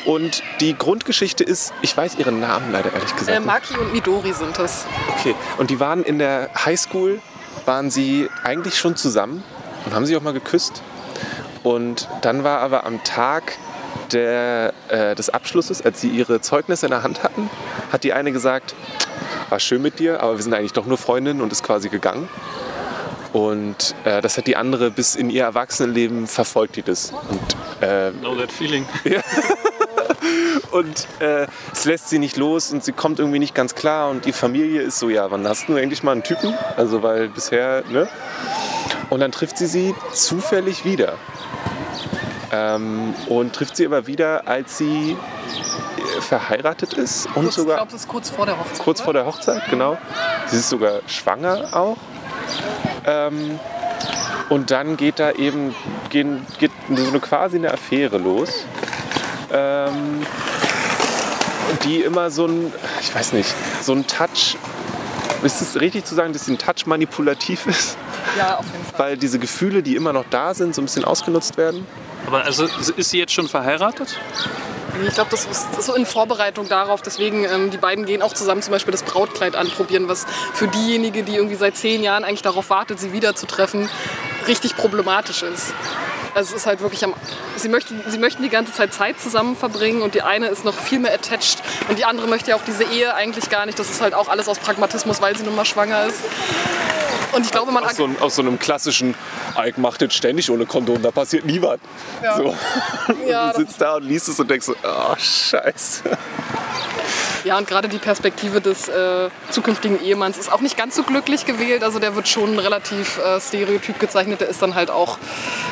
Und 0.06 0.42
die 0.62 0.78
Grundgeschichte 0.78 1.44
ist, 1.44 1.74
ich 1.82 1.96
weiß 1.96 2.16
ihren 2.16 2.40
Namen 2.40 2.72
leider 2.72 2.94
ehrlich 2.94 3.14
gesagt. 3.16 3.38
Äh. 3.38 3.42
Maki 3.42 3.78
und 3.78 3.92
Midori 3.92 4.32
sind 4.32 4.58
es. 4.60 4.86
Okay. 5.20 5.36
Und 5.58 5.70
die 5.70 5.80
waren 5.80 6.04
in 6.04 6.20
der 6.20 6.50
Highschool, 6.64 7.20
waren 7.66 7.90
sie 7.90 8.30
eigentlich 8.44 8.78
schon 8.78 8.96
zusammen 8.96 9.44
und 9.86 9.94
haben 9.94 10.06
sich 10.06 10.16
auch 10.16 10.22
mal 10.22 10.34
geküsst. 10.34 10.82
Und 11.64 12.08
dann 12.22 12.44
war 12.44 12.60
aber 12.60 12.86
am 12.86 13.04
Tag 13.04 13.58
der, 14.12 14.74
äh, 14.90 15.16
des 15.16 15.32
Abschlusses, 15.32 15.82
als 15.82 16.00
sie 16.00 16.10
ihre 16.10 16.42
Zeugnisse 16.42 16.86
in 16.86 16.92
der 16.92 17.02
Hand 17.02 17.24
hatten, 17.24 17.50
hat 17.92 18.04
die 18.04 18.14
eine 18.14 18.32
gesagt, 18.32 18.76
war 19.50 19.60
schön 19.60 19.82
mit 19.82 20.00
dir, 20.00 20.22
aber 20.22 20.36
wir 20.36 20.44
sind 20.44 20.54
eigentlich 20.54 20.74
doch 20.74 20.86
nur 20.86 20.98
Freundinnen 20.98 21.42
und 21.42 21.52
ist 21.52 21.64
quasi 21.64 21.90
gegangen. 21.90 22.30
Und 23.36 23.96
äh, 24.06 24.22
das 24.22 24.38
hat 24.38 24.48
die 24.48 24.56
andere 24.56 24.90
bis 24.92 25.14
in 25.14 25.30
ihr 25.30 25.44
Erwachsenenleben 25.44 26.26
verfolgt, 26.26 26.78
die 26.78 26.84
das. 26.84 27.12
Und 27.12 27.84
äh, 27.86 28.12
Know 28.12 28.34
that 28.36 28.50
feeling. 28.50 28.86
und 30.72 31.06
äh, 31.20 31.46
es 31.74 31.84
lässt 31.84 32.08
sie 32.08 32.18
nicht 32.18 32.38
los 32.38 32.72
und 32.72 32.86
sie 32.86 32.94
kommt 32.94 33.20
irgendwie 33.20 33.40
nicht 33.40 33.54
ganz 33.54 33.76
klar 33.76 34.10
und 34.10 34.24
die 34.24 34.32
Familie 34.32 34.84
ist 34.84 35.00
so, 35.00 35.10
ja, 35.10 35.30
wann 35.32 35.46
hast 35.46 35.68
du 35.68 35.76
endlich 35.76 36.02
mal 36.02 36.14
einen 36.14 36.24
Typen? 36.24 36.54
Also 36.78 37.04
weil 37.04 37.28
bisher, 37.28 37.84
ne? 37.90 38.08
Und 39.10 39.20
dann 39.20 39.34
trifft 39.34 39.58
sie 39.58 39.68
sie 39.68 39.94
zufällig 40.14 40.86
wieder. 40.86 41.16
Ähm, 42.54 43.14
und 43.28 43.52
trifft 43.52 43.76
sie 43.76 43.86
aber 43.86 44.08
wieder, 44.08 44.48
als 44.48 44.78
sie 44.78 45.12
äh, 45.12 46.22
verheiratet 46.22 46.94
ist 46.94 47.26
und 47.26 47.34
Kurz, 47.34 47.48
ich 47.48 47.56
sogar 47.56 47.76
glaube, 47.76 47.92
das 47.92 48.00
ist 48.00 48.08
kurz 48.08 48.30
vor 48.30 48.46
der 48.46 48.58
Hochzeit. 48.58 48.80
kurz 48.80 49.00
oder? 49.00 49.04
vor 49.04 49.14
der 49.14 49.26
Hochzeit, 49.26 49.62
genau. 49.70 49.98
Sie 50.48 50.56
ist 50.56 50.70
sogar 50.70 51.02
schwanger 51.08 51.68
auch. 51.74 51.98
Ähm, 53.06 53.60
und 54.50 54.72
dann 54.72 54.98
geht 54.98 55.20
da 55.20 55.32
eben 55.32 55.76
gehen, 56.10 56.46
geht 56.60 56.72
so 56.90 57.08
eine 57.08 57.20
quasi 57.20 57.58
eine 57.58 57.74
Affäre 57.74 58.18
los, 58.18 58.66
ähm, 59.52 60.26
die 61.84 62.02
immer 62.02 62.30
so 62.30 62.46
ein, 62.46 62.72
ich 63.02 63.14
weiß 63.14 63.34
nicht, 63.34 63.54
so 63.82 63.94
ein 63.94 64.06
Touch. 64.08 64.58
Ist 65.44 65.62
es 65.62 65.80
richtig 65.80 66.06
zu 66.06 66.16
sagen, 66.16 66.34
dass 66.34 66.46
sie 66.46 66.54
ein 66.54 66.58
Touch 66.58 66.86
manipulativ 66.86 67.68
ist? 67.68 67.98
Ja, 68.38 68.58
auf 68.58 68.66
jeden 68.72 68.86
Fall. 68.86 69.00
Weil 69.00 69.18
diese 69.18 69.40
Gefühle, 69.40 69.84
die 69.84 69.96
immer 69.96 70.14
noch 70.14 70.26
da 70.30 70.54
sind, 70.54 70.76
so 70.76 70.82
ein 70.82 70.86
bisschen 70.86 71.06
ausgenutzt 71.06 71.58
werden? 71.58 71.86
Aber 72.28 72.44
also 72.44 72.66
ist 72.98 73.10
sie 73.10 73.20
jetzt 73.20 73.34
schon 73.34 73.48
verheiratet? 73.48 74.20
Nee, 75.00 75.08
Ich 75.08 75.14
glaube, 75.14 75.32
das 75.32 75.46
ist, 75.46 75.84
so 75.84 75.94
in 75.94 76.06
Vorbereitung 76.06 76.70
darauf. 76.70 77.02
Deswegen, 77.02 77.44
ähm, 77.44 77.70
die 77.72 77.78
beiden 77.78 78.06
gehen 78.06 78.22
auch 78.22 78.34
zusammen 78.34 78.62
zum 78.62 78.72
Beispiel 78.72 78.92
das 78.92 79.04
Brautkleid 79.04 79.56
anprobieren, 79.56 80.08
was 80.08 80.26
für 80.54 80.68
diejenige, 80.68 81.24
die 81.24 81.36
irgendwie 81.36 81.56
seit 81.56 81.76
zehn 81.76 82.02
Jahren 82.02 82.24
eigentlich 82.24 82.42
darauf 82.42 82.70
wartet, 82.70 83.00
sie 83.00 83.12
wiederzutreffen, 83.12 83.90
richtig 84.48 84.76
problematisch 84.78 85.44
ist. 85.44 85.74
Also 86.34 86.54
es 86.54 86.62
ist 86.62 86.68
halt 86.68 86.82
wirklich 86.82 87.04
am. 87.06 87.14
Sie 87.56 87.70
möchten, 87.70 88.04
sie 88.08 88.18
möchten 88.18 88.44
die 88.44 88.50
ganze 88.50 88.74
Zeit 88.74 88.94
Zeit 88.94 89.20
zusammen 89.22 89.56
verbringen 89.56 90.02
und 90.02 90.16
die 90.16 90.22
eine 90.22 90.48
ist 90.48 90.66
noch 90.66 90.74
viel 90.74 91.00
mehr 91.00 91.14
attached 91.14 91.60
und 91.88 91.98
die 91.98 92.04
andere 92.04 92.28
möchte 92.28 92.52
ja 92.52 92.58
auch 92.58 92.64
diese 92.68 92.84
Ehe 92.84 93.14
eigentlich 93.16 93.50
gar 93.50 93.66
nicht. 93.66 93.80
Das 93.80 93.90
ist 93.90 94.02
halt 94.02 94.14
auch 94.14 94.28
alles 94.28 94.50
aus 94.50 94.60
Pragmatismus, 94.60 95.22
weil 95.22 95.38
sie 95.38 95.44
nun 95.44 95.56
mal 95.56 95.64
schwanger 95.64 96.06
ist. 96.08 96.20
Und 97.36 97.46
ich 97.46 97.52
glaube, 97.52 97.72
man 97.72 97.84
Aus 97.84 97.96
so, 97.98 98.06
einem- 98.06 98.18
aus 98.22 98.36
so 98.36 98.42
einem 98.42 98.58
klassischen, 98.60 99.14
Ike 99.58 99.80
macht 99.80 100.02
das 100.02 100.14
ständig 100.14 100.50
ohne 100.50 100.66
Kondom, 100.66 101.02
da 101.02 101.12
passiert 101.12 101.46
nie 101.46 101.62
was. 101.62 101.80
Ja. 102.24 102.38
So. 102.38 102.56
Ja, 103.28 103.52
du 103.54 103.60
sitzt 103.60 103.82
da 103.82 103.96
und 103.96 104.04
liest 104.04 104.28
es 104.30 104.40
und 104.40 104.50
denkst 104.50 104.66
so, 104.68 104.76
oh, 104.84 105.16
scheiße. 105.18 106.04
Ja, 107.44 107.58
und 107.60 107.68
gerade 107.68 107.88
die 107.88 107.98
Perspektive 108.00 108.60
des 108.62 108.88
äh, 108.88 109.30
zukünftigen 109.52 110.02
Ehemanns 110.04 110.38
ist 110.38 110.52
auch 110.52 110.62
nicht 110.62 110.78
ganz 110.78 110.96
so 110.96 111.04
glücklich 111.04 111.46
gewählt. 111.46 111.84
Also 111.84 112.00
der 112.00 112.16
wird 112.16 112.28
schon 112.28 112.58
relativ 112.58 113.20
äh, 113.20 113.40
stereotyp 113.40 114.00
gezeichnet. 114.00 114.42
Der 114.42 114.48
ist 114.50 114.62
dann 114.64 114.74
halt 114.74 114.90
auch 114.90 115.20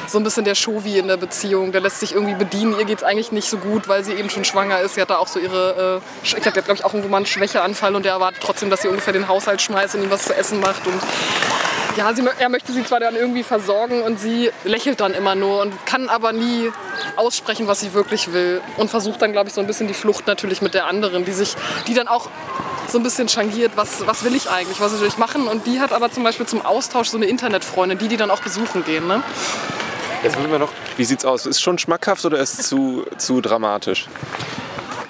so 0.07 0.19
ein 0.19 0.23
bisschen 0.23 0.45
der 0.45 0.53
Shovi 0.53 0.99
in 0.99 1.07
der 1.07 1.17
Beziehung. 1.17 1.71
Der 1.71 1.81
lässt 1.81 1.99
sich 1.99 2.13
irgendwie 2.13 2.35
bedienen. 2.35 2.77
Ihr 2.77 2.85
geht 2.85 2.99
es 2.99 3.03
eigentlich 3.03 3.31
nicht 3.31 3.49
so 3.49 3.57
gut, 3.57 3.87
weil 3.87 4.03
sie 4.03 4.13
eben 4.13 4.29
schon 4.29 4.45
schwanger 4.45 4.79
ist. 4.81 4.95
Sie 4.95 5.01
hat 5.01 5.09
da 5.09 5.17
auch 5.17 5.27
so 5.27 5.39
ihre, 5.39 6.01
äh, 6.03 6.23
ich 6.23 6.35
glaube, 6.35 6.51
glaube 6.61 6.73
ich, 6.75 6.85
auch 6.85 6.93
irgendwo 6.93 7.09
mal 7.09 7.17
einen 7.17 7.25
Schwächeanfall 7.25 7.95
und 7.95 8.03
der 8.05 8.13
erwartet 8.13 8.41
trotzdem, 8.43 8.69
dass 8.69 8.83
sie 8.83 8.87
ungefähr 8.87 9.13
den 9.13 9.27
Haushalt 9.27 9.59
schmeißt 9.61 9.95
und 9.95 10.03
ihm 10.03 10.11
was 10.11 10.25
zu 10.25 10.35
essen 10.35 10.59
macht. 10.59 10.85
Und 10.85 11.01
ja, 11.97 12.13
sie, 12.13 12.23
er 12.39 12.49
möchte 12.49 12.71
sie 12.71 12.83
zwar 12.83 12.99
dann 12.99 13.15
irgendwie 13.15 13.43
versorgen 13.43 14.01
und 14.01 14.19
sie 14.19 14.51
lächelt 14.63 14.99
dann 14.99 15.13
immer 15.13 15.35
nur 15.35 15.61
und 15.61 15.85
kann 15.85 16.09
aber 16.09 16.33
nie 16.33 16.71
aussprechen, 17.15 17.67
was 17.67 17.79
sie 17.79 17.93
wirklich 17.93 18.33
will. 18.33 18.61
Und 18.77 18.89
versucht 18.89 19.21
dann, 19.21 19.31
glaube 19.31 19.49
ich, 19.49 19.55
so 19.55 19.61
ein 19.61 19.67
bisschen 19.67 19.87
die 19.87 19.93
Flucht 19.93 20.27
natürlich 20.27 20.61
mit 20.61 20.73
der 20.73 20.87
anderen, 20.87 21.25
die 21.25 21.33
sich, 21.33 21.55
die 21.87 21.93
dann 21.93 22.07
auch 22.07 22.29
so 22.87 22.97
ein 22.97 23.03
bisschen 23.03 23.27
changiert, 23.27 23.73
was, 23.75 24.05
was 24.07 24.23
will 24.23 24.35
ich 24.35 24.49
eigentlich, 24.49 24.79
was 24.79 24.99
will 24.99 25.07
ich 25.07 25.17
machen. 25.17 25.47
Und 25.47 25.65
die 25.65 25.79
hat 25.79 25.93
aber 25.93 26.11
zum 26.11 26.23
Beispiel 26.23 26.45
zum 26.45 26.65
Austausch 26.65 27.09
so 27.09 27.17
eine 27.17 27.27
Internetfreundin, 27.27 27.97
die 27.97 28.07
die 28.07 28.17
dann 28.17 28.31
auch 28.31 28.41
besuchen 28.41 28.83
gehen. 28.83 29.07
Ne? 29.07 29.23
Jetzt 30.23 30.37
wir 30.37 30.59
noch, 30.59 30.71
wie 30.97 31.03
sieht's 31.03 31.25
aus? 31.25 31.45
Ist 31.45 31.61
schon 31.61 31.77
schmackhaft 31.77 32.23
oder 32.25 32.39
ist 32.39 32.59
es 32.59 32.67
zu, 32.69 33.05
zu 33.17 33.41
dramatisch? 33.41 34.07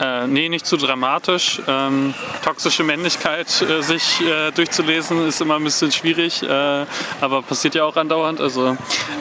Äh, 0.03 0.27
nee, 0.27 0.49
nicht 0.49 0.65
zu 0.65 0.75
dramatisch. 0.75 1.61
Ähm, 1.65 2.13
toxische 2.43 2.83
Männlichkeit 2.83 3.61
äh, 3.61 3.81
sich 3.81 4.19
äh, 4.19 4.51
durchzulesen 4.51 5.25
ist 5.25 5.39
immer 5.39 5.55
ein 5.55 5.63
bisschen 5.63 5.93
schwierig, 5.93 6.43
äh, 6.43 6.85
aber 7.21 7.41
passiert 7.41 7.75
ja 7.75 7.85
auch 7.85 7.95
andauernd. 7.95 8.41
Also, 8.41 8.75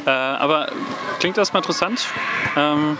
äh, 0.06 0.10
aber 0.10 0.72
klingt 1.20 1.38
erstmal 1.38 1.62
interessant. 1.62 2.04
Ähm, 2.56 2.98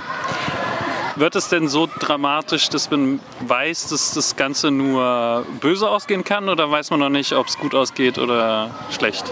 wird 1.16 1.34
es 1.34 1.48
denn 1.48 1.66
so 1.66 1.88
dramatisch, 1.98 2.68
dass 2.68 2.88
man 2.90 3.20
weiß, 3.40 3.88
dass 3.88 4.12
das 4.14 4.36
Ganze 4.36 4.70
nur 4.70 5.44
böse 5.60 5.88
ausgehen 5.88 6.22
kann 6.22 6.48
oder 6.48 6.70
weiß 6.70 6.90
man 6.90 7.00
noch 7.00 7.10
nicht, 7.10 7.32
ob 7.32 7.48
es 7.48 7.58
gut 7.58 7.74
ausgeht 7.74 8.16
oder 8.16 8.70
schlecht? 8.90 9.24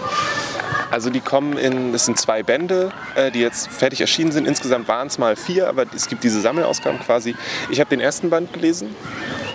Also 0.91 1.09
die 1.09 1.21
kommen 1.21 1.57
in, 1.57 1.93
es 1.93 2.05
sind 2.05 2.19
zwei 2.19 2.43
Bände, 2.43 2.91
äh, 3.15 3.31
die 3.31 3.39
jetzt 3.39 3.69
fertig 3.71 4.01
erschienen 4.01 4.31
sind. 4.31 4.45
Insgesamt 4.45 4.87
waren 4.89 5.07
es 5.07 5.17
mal 5.17 5.35
vier, 5.35 5.69
aber 5.69 5.85
es 5.95 6.07
gibt 6.07 6.23
diese 6.23 6.41
Sammelausgaben 6.41 6.99
quasi. 6.99 7.35
Ich 7.69 7.79
habe 7.79 7.89
den 7.89 8.01
ersten 8.01 8.29
Band 8.29 8.51
gelesen 8.51 8.93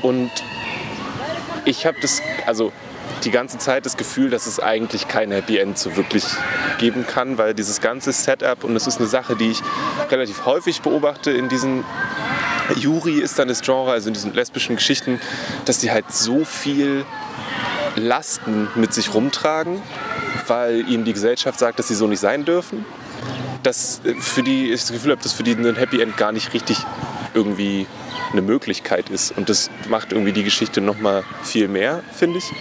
und 0.02 0.31
ich 1.66 1.85
habe 1.85 1.99
das, 2.00 2.23
also 2.47 2.73
die 3.25 3.31
ganze 3.31 3.59
Zeit 3.59 3.87
das 3.87 3.97
Gefühl, 3.97 4.31
dass 4.31 4.47
es 4.47 4.61
eigentlich 4.61 5.09
kein 5.09 5.31
Happy 5.31 5.59
End 5.59 5.78
so 5.78 5.97
wirklich 5.97 6.25
geben 6.78 7.07
kann, 7.07 7.38
weil 7.38 7.55
dieses 7.55 7.81
ganze 7.81 8.12
Setup 8.12 8.64
und 8.64 8.75
es 8.76 8.87
ist 8.87 8.99
eine 8.99 9.09
Sache, 9.09 9.37
die 9.37 9.50
ich 9.50 9.62
relativ 10.11 10.47
häufig 10.47 10.81
beobachte 10.81 11.31
in 11.31 11.49
diesen 11.49 11.85
Yuri 12.75 13.21
ist 13.21 13.38
dann 13.38 13.49
das 13.49 13.62
Genre, 13.62 13.93
also 13.93 14.09
in 14.09 14.14
diesen 14.14 14.35
lesbischen 14.35 14.76
Geschichten, 14.76 15.21
dass 15.66 15.78
die 15.78 15.90
halt 15.90 16.11
so 16.11 16.45
viel 16.45 17.05
Lasten 17.95 18.69
mit 18.75 18.93
sich 18.93 19.14
rumtragen, 19.14 19.81
weil 20.47 20.88
ihnen 20.88 21.04
die 21.04 21.12
Gesellschaft 21.12 21.59
sagt, 21.59 21.78
dass 21.78 21.88
sie 21.88 21.95
so 21.95 22.06
nicht 22.06 22.21
sein 22.21 22.45
dürfen. 22.45 22.85
Dass 23.62 24.00
äh, 24.04 24.14
für 24.14 24.42
die, 24.42 24.73
ich 24.73 24.80
das 24.80 24.92
Gefühl 24.92 25.12
habe, 25.12 25.23
dass 25.23 25.33
für 25.33 25.42
die 25.42 25.52
ein 25.52 25.76
Happy 25.76 26.00
End 26.00 26.16
gar 26.16 26.33
nicht 26.33 26.52
richtig 26.54 26.78
irgendwie 27.35 27.87
eine 28.33 28.42
Möglichkeit 28.42 29.11
ist. 29.11 29.37
Und 29.37 29.49
das 29.49 29.71
macht 29.88 30.12
irgendwie 30.12 30.33
die 30.33 30.45
Geschichte 30.45 30.80
noch 30.80 30.99
mal 30.99 31.25
viel 31.42 31.68
mehr, 31.68 32.02
finde 32.12 32.38
ich. 32.38 32.52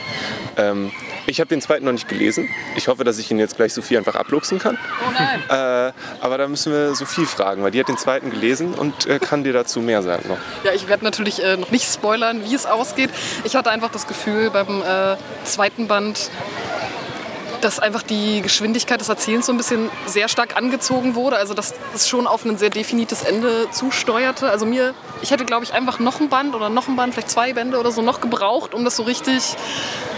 Ähm, 0.58 0.92
ich 1.28 1.40
habe 1.40 1.48
den 1.48 1.62
zweiten 1.62 1.86
noch 1.86 1.92
nicht 1.92 2.08
gelesen. 2.08 2.50
Ich 2.76 2.88
hoffe, 2.88 3.04
dass 3.04 3.18
ich 3.18 3.32
ihn 3.32 3.40
jetzt 3.40 3.58
gleich 3.58 3.74
Sophie 3.74 3.98
einfach 3.98 4.16
abluchsen 4.16 4.60
kann. 4.60 4.78
Oh 5.02 5.12
nein. 5.12 5.90
Äh, 5.90 5.92
aber 6.22 6.38
da 6.38 6.48
müssen 6.48 6.72
wir 6.72 6.94
Sophie 6.94 7.26
fragen, 7.26 7.64
weil 7.64 7.72
die 7.72 7.80
hat 7.80 7.88
den 7.88 7.98
zweiten 7.98 8.30
gelesen 8.30 8.74
und 8.74 9.08
äh, 9.08 9.20
kann 9.20 9.44
dir 9.44 9.54
dazu 9.54 9.82
mehr 9.82 10.04
sagen 10.04 10.30
noch. 10.30 10.38
Ja, 10.64 10.72
ich 10.74 10.88
werde 10.88 11.04
natürlich 11.04 11.44
äh, 11.44 11.58
noch 11.58 11.72
nicht 11.72 11.92
spoilern, 11.92 12.44
wie 12.44 12.54
es 12.54 12.66
ausgeht. 12.66 13.10
Ich 13.44 13.56
hatte 13.56 13.72
einfach 13.72 13.92
das 13.92 14.08
Gefühl 14.08 14.52
beim 14.52 14.82
äh, 14.82 15.18
zweiten 15.46 15.88
Band, 15.88 16.30
dass 17.66 17.80
einfach 17.80 18.04
die 18.04 18.44
Geschwindigkeit 18.44 19.02
des 19.02 19.10
Erzählens 19.10 19.48
so 19.48 19.52
ein 19.52 19.58
bisschen 19.58 19.90
sehr 20.06 20.30
stark 20.30 20.56
angezogen 20.56 21.16
wurde. 21.16 21.38
Also 21.38 21.56
dass 21.56 21.74
es 21.96 22.08
schon 22.08 22.28
auf 22.28 22.46
ein 22.46 22.60
sehr 22.60 22.70
definites 22.70 23.24
Ende 23.24 23.68
zusteuerte. 23.72 24.52
Also 24.52 24.68
mir, 24.68 24.94
ich 25.24 25.32
hätte 25.32 25.46
glaube 25.46 25.64
ich 25.64 25.74
einfach 25.74 25.98
noch 25.98 26.20
ein 26.20 26.30
Band 26.30 26.54
oder 26.54 26.70
noch 26.70 26.88
ein 26.88 26.96
Band, 26.96 27.16
vielleicht 27.16 27.32
zwei 27.32 27.54
Bände 27.54 27.80
oder 27.80 27.92
so 27.92 28.04
noch 28.04 28.22
gebraucht, 28.22 28.76
um 28.76 28.86
das 28.86 28.96
so 28.96 29.04
richtig, 29.04 29.56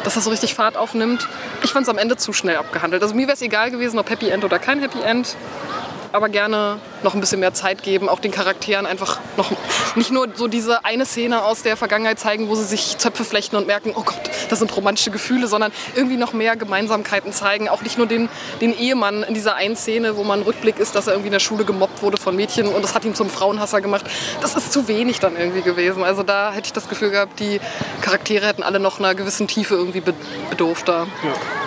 dass 0.04 0.16
das 0.16 0.26
so 0.26 0.30
richtig 0.30 0.56
Fahrt 0.56 0.76
aufnimmt. 0.76 1.26
Ich 1.64 1.72
fand 1.72 1.84
es 1.84 1.90
am 1.90 1.98
Ende 1.98 2.18
zu 2.18 2.34
schnell 2.34 2.58
abgehandelt. 2.58 3.02
Also 3.02 3.16
mir 3.16 3.28
wäre 3.28 3.36
es 3.36 3.42
egal 3.42 3.72
gewesen, 3.72 3.98
ob 3.98 4.10
Happy 4.10 4.28
End 4.28 4.44
oder 4.44 4.60
kein 4.60 4.82
Happy 4.82 5.00
End 5.00 5.38
aber 6.12 6.30
gerne 6.30 6.80
noch 7.04 7.14
ein 7.14 7.20
bisschen 7.20 7.40
mehr 7.40 7.54
Zeit 7.54 7.84
geben, 7.84 8.10
auch 8.10 8.20
den 8.20 8.32
Charakteren 8.32 8.86
einfach 8.86 9.20
noch, 9.38 9.52
nicht 9.96 10.12
nur 10.12 10.28
so 10.36 10.48
diese 10.48 10.86
eine 10.86 11.06
Szene 11.06 11.44
aus 11.44 11.64
der 11.64 11.78
Vergangenheit 11.78 12.20
zeigen, 12.20 12.50
wo 12.50 12.56
sie 12.56 12.64
sich 12.64 12.98
Zöpfe 12.98 13.24
flechten 13.24 13.56
und 13.56 13.68
merken, 13.68 13.94
oh 13.96 14.04
Gott, 14.04 14.20
das 14.50 14.60
sind 14.60 14.76
romantische 14.76 15.12
Gefühle, 15.12 15.48
sondern 15.48 15.72
irgendwie 15.96 16.18
noch 16.18 16.34
mehr 16.34 16.56
Gemeinsamkeiten 16.56 17.34
zeigen. 17.34 17.70
Auch 17.70 17.82
nicht 17.82 17.98
nur 17.98 18.08
den, 18.08 18.30
den 18.62 18.78
Ehemann 18.78 19.24
in 19.24 19.34
dieser 19.34 19.56
einen 19.56 19.76
Szene, 19.76 20.18
wo 20.18 20.24
man 20.24 20.42
Rückblick 20.42 20.80
ist, 20.80 20.96
dass 20.96 21.08
er 21.08 21.14
irgendwie 21.14 21.28
in 21.28 21.34
der 21.34 21.40
Schule 21.40 21.66
gemobbt 21.66 22.02
wurde 22.02 22.18
von 22.18 22.36
Mädchen 22.36 22.68
und 22.68 22.82
das 22.84 22.96
hat 22.96 23.06
ihn 23.06 23.16
zum 23.16 23.30
Frauenhasser 23.30 23.82
gemacht. 23.82 24.06
Das 24.42 24.56
ist 24.56 24.72
zu 24.72 24.88
wenig 24.88 25.20
dann 25.20 25.36
irgendwie 25.36 25.62
gewesen. 25.62 26.04
Also 26.04 26.24
da 26.24 26.52
hätte 26.52 26.68
ich 26.68 26.74
das 26.74 26.90
Gefühl 26.90 27.12
gehabt, 27.12 27.40
die 27.40 27.60
Charaktere 28.02 28.48
hätten 28.48 28.64
alle 28.64 28.80
noch 28.80 29.00
einer 29.00 29.16
gewissen 29.16 29.48
Tiefe 29.48 29.76
irgendwie 29.76 30.02
bedurft 30.50 30.88
da. 30.88 31.08
Ja. 31.24 31.67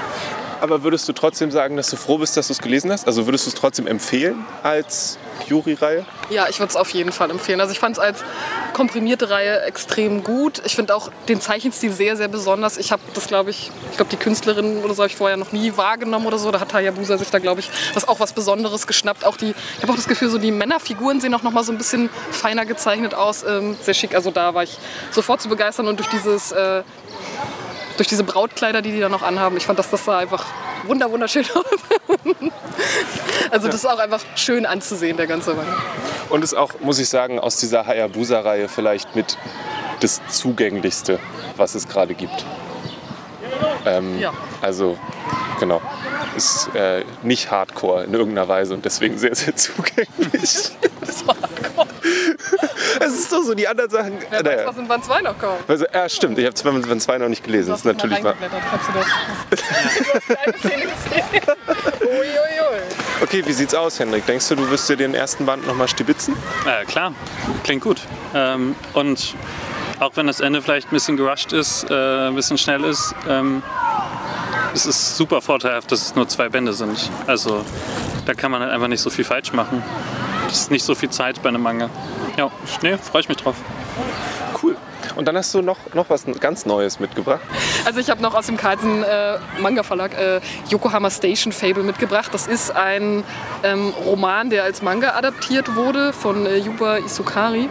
Aber 0.61 0.83
würdest 0.83 1.09
du 1.09 1.13
trotzdem 1.13 1.51
sagen, 1.51 1.77
dass 1.77 1.89
du 1.91 1.97
froh 1.97 2.19
bist, 2.19 2.37
dass 2.37 2.49
du 2.49 2.53
es 2.53 2.61
gelesen 2.61 2.93
hast? 2.93 3.07
Also 3.07 3.27
würdest 3.27 3.47
du 3.47 3.51
es 3.51 3.55
trotzdem 3.55 3.87
empfehlen 3.87 4.45
als 4.63 5.19
Jury-Reihe? 5.47 6.05
Ja, 6.29 6.49
ich 6.49 6.59
würde 6.59 6.71
es 6.71 6.77
auf 6.77 6.91
jeden 6.91 7.13
Fall 7.13 7.31
empfehlen. 7.31 7.61
Also 7.61 7.73
ich 7.73 7.79
fand 7.79 7.97
es 7.97 7.99
als 7.99 8.23
komprimierte 8.75 9.31
Reihe 9.31 9.63
extrem 9.63 10.23
gut. 10.23 10.61
Ich 10.65 10.77
finde 10.77 10.95
auch 10.95 11.11
den 11.29 11.41
Zeichenstil 11.41 11.93
sehr, 11.93 12.17
sehr 12.17 12.29
besonders. 12.29 12.77
Ich 12.77 12.93
habe 12.93 13.03
das, 13.15 13.27
glaube 13.27 13.51
ich, 13.51 13.71
ich 13.91 13.97
glaube, 13.97 14.11
die 14.11 14.17
Künstlerin 14.17 14.79
oder 14.85 14.95
so 14.95 15.03
habe 15.03 15.11
ich 15.11 15.17
vorher 15.17 15.37
noch 15.37 15.53
nie 15.53 15.77
wahrgenommen 15.77 16.27
oder 16.27 16.39
so. 16.39 16.51
Da 16.51 16.61
hat 16.61 16.73
Hayabusa 16.75 17.17
sich 17.17 17.31
da, 17.31 17.39
glaube 17.39 17.61
ich, 17.61 17.71
das 17.95 18.07
auch 18.07 18.21
was 18.21 18.33
Besonderes 18.33 18.87
geschnappt. 18.87 19.25
Auch 19.25 19.37
die, 19.37 19.51
ich 19.77 19.83
habe 19.83 19.93
auch 19.93 19.97
das 19.97 20.09
Gefühl, 20.09 20.29
so 20.29 20.39
die 20.39 20.53
Männerfiguren 20.53 21.21
sehen 21.21 21.35
auch 21.35 21.43
noch 21.43 21.53
mal 21.53 21.65
so 21.65 21.73
ein 21.73 21.79
bisschen 21.79 22.11
feiner 22.31 22.67
gezeichnet 22.67 23.15
aus. 23.15 23.45
Ähm, 23.45 23.77
sehr 23.83 23.95
schick. 23.95 24.15
Also 24.15 24.31
da 24.31 24.55
war 24.55 24.63
ich 24.63 24.79
sofort 25.11 25.41
zu 25.41 25.49
begeistern 25.49 25.89
und 25.89 25.99
durch 25.99 26.09
dieses 26.11 26.53
äh, 26.53 26.83
durch 28.01 28.09
diese 28.09 28.25
Brautkleider, 28.25 28.81
die 28.81 28.93
die 28.93 29.01
da 29.01 29.11
noch 29.11 29.21
anhaben. 29.21 29.59
Ich 29.59 29.67
fand, 29.67 29.79
dass 29.79 29.91
das 29.91 30.07
sah 30.07 30.17
einfach 30.17 30.47
wunder 30.85 31.11
wunderschön 31.11 31.45
aus. 31.55 31.65
also 33.51 33.67
das 33.67 33.75
ist 33.77 33.85
auch 33.85 33.99
einfach 33.99 34.23
schön 34.37 34.65
anzusehen, 34.65 35.19
der 35.19 35.27
ganze 35.27 35.53
Mann. 35.53 35.67
Und 36.31 36.43
ist 36.43 36.55
auch, 36.55 36.81
muss 36.81 36.99
ich 36.99 37.11
sagen, 37.11 37.39
aus 37.39 37.59
dieser 37.59 37.85
Hayabusa-Reihe 37.85 38.69
vielleicht 38.69 39.15
mit 39.17 39.37
das 40.01 40.23
zugänglichste, 40.31 41.19
was 41.59 41.75
es 41.75 41.89
gerade 41.89 42.15
gibt. 42.15 42.47
Ähm, 43.85 44.19
ja. 44.19 44.33
Also, 44.63 44.97
genau. 45.59 45.83
Ist 46.39 46.75
äh, 46.75 47.05
nicht 47.23 47.51
hardcore 47.51 48.05
in 48.05 48.15
irgendeiner 48.15 48.49
Weise 48.49 48.73
und 48.73 48.87
deswegen 48.87 49.19
sehr, 49.19 49.35
sehr 49.35 49.55
zugänglich. 49.57 50.71
Das 51.11 51.27
war 51.27 51.37
hardcore. 51.41 51.89
Es 53.01 53.15
ist 53.15 53.33
doch 53.33 53.43
so, 53.43 53.55
die 53.55 53.67
anderen 53.67 53.91
Sachen. 53.91 54.19
Wer 54.31 54.43
naja. 54.43 54.59
weiß, 54.59 54.67
was 54.67 54.77
in 54.77 54.89
Band 54.89 55.05
2 55.05 55.23
noch 55.23 55.39
kommt. 55.39 55.69
Also, 55.69 55.87
ja, 55.93 56.09
stimmt. 56.09 56.39
Ich 56.39 56.47
habe 56.47 56.55
Band 56.87 57.03
2 57.03 57.19
noch 57.19 57.29
nicht 57.29 57.45
gelesen. 57.45 57.71
Das 57.71 57.81
ist 57.81 57.85
natürlich 57.85 58.19
du 58.89 58.93
das? 58.93 59.07
okay, 63.23 63.43
wie 63.47 63.53
sieht's 63.53 63.75
aus, 63.75 63.99
Henrik? 63.99 64.27
Denkst 64.27 64.49
du, 64.49 64.57
du 64.57 64.71
wirst 64.71 64.89
dir 64.89 64.97
den 64.97 65.15
ersten 65.15 65.47
Band 65.47 65.67
nochmal 65.67 65.89
stibitzen? 65.89 66.37
Äh, 66.67 66.85
klar, 66.85 67.15
klingt 67.65 67.83
gut. 67.83 68.01
Ähm, 68.35 68.75
und 68.95 69.35
auch 69.99 70.13
wenn 70.17 70.27
das 70.27 70.41
Ende 70.41 70.63
vielleicht 70.63 70.89
ein 70.89 70.95
bisschen 70.95 71.17
gerusht 71.17 71.53
ist, 71.53 71.91
äh, 71.91 72.29
ein 72.29 72.35
bisschen 72.35 72.59
schnell 72.59 72.85
ist, 72.85 73.15
ähm, 73.29 73.63
es 74.75 74.87
ist 74.87 75.17
super 75.17 75.41
vorteilhaft, 75.41 75.91
dass 75.91 76.03
es 76.03 76.15
nur 76.15 76.29
zwei 76.29 76.49
Bände 76.49 76.73
sind. 76.73 77.11
Also 77.27 77.65
da 78.27 78.35
kann 78.35 78.51
man 78.51 78.63
halt 78.63 78.73
einfach 78.73 78.89
nicht 78.89 79.01
so 79.01 79.11
viel 79.11 79.25
falsch 79.25 79.53
machen. 79.53 79.83
Es 80.51 80.63
ist 80.63 80.71
nicht 80.71 80.85
so 80.85 80.95
viel 80.95 81.11
Zeit 81.11 81.43
bei 81.43 81.49
einem 81.49 81.63
Manga. 81.63 81.89
Ja, 82.37 82.51
nee, 82.83 82.97
freue 82.97 83.21
ich 83.21 83.29
mich 83.29 83.39
drauf. 83.39 83.55
Cool. 84.63 84.77
Und 85.17 85.27
dann 85.27 85.37
hast 85.37 85.55
du 85.55 85.63
noch, 85.63 85.79
noch 85.95 86.11
was 86.11 86.25
ganz 86.41 86.67
Neues 86.67 87.01
mitgebracht. 87.01 87.41
Also 87.85 88.01
ich 88.01 88.11
habe 88.11 88.21
noch 88.21 88.35
aus 88.35 88.47
dem 88.47 88.57
Carlsen 88.57 89.03
äh, 89.03 89.39
Manga 89.61 89.83
Verlag 89.83 90.17
äh, 90.19 90.41
Yokohama 90.69 91.11
Station 91.11 91.53
Fable 91.53 91.83
mitgebracht. 91.83 92.31
Das 92.33 92.47
ist 92.47 92.75
ein 92.75 93.25
ähm, 93.63 93.93
Roman, 94.05 94.51
der 94.51 94.65
als 94.65 94.83
Manga 94.83 95.15
adaptiert 95.15 95.75
wurde 95.77 96.13
von 96.13 96.47
äh, 96.47 96.57
Yuba 96.57 96.99
Isukari. 96.99 97.69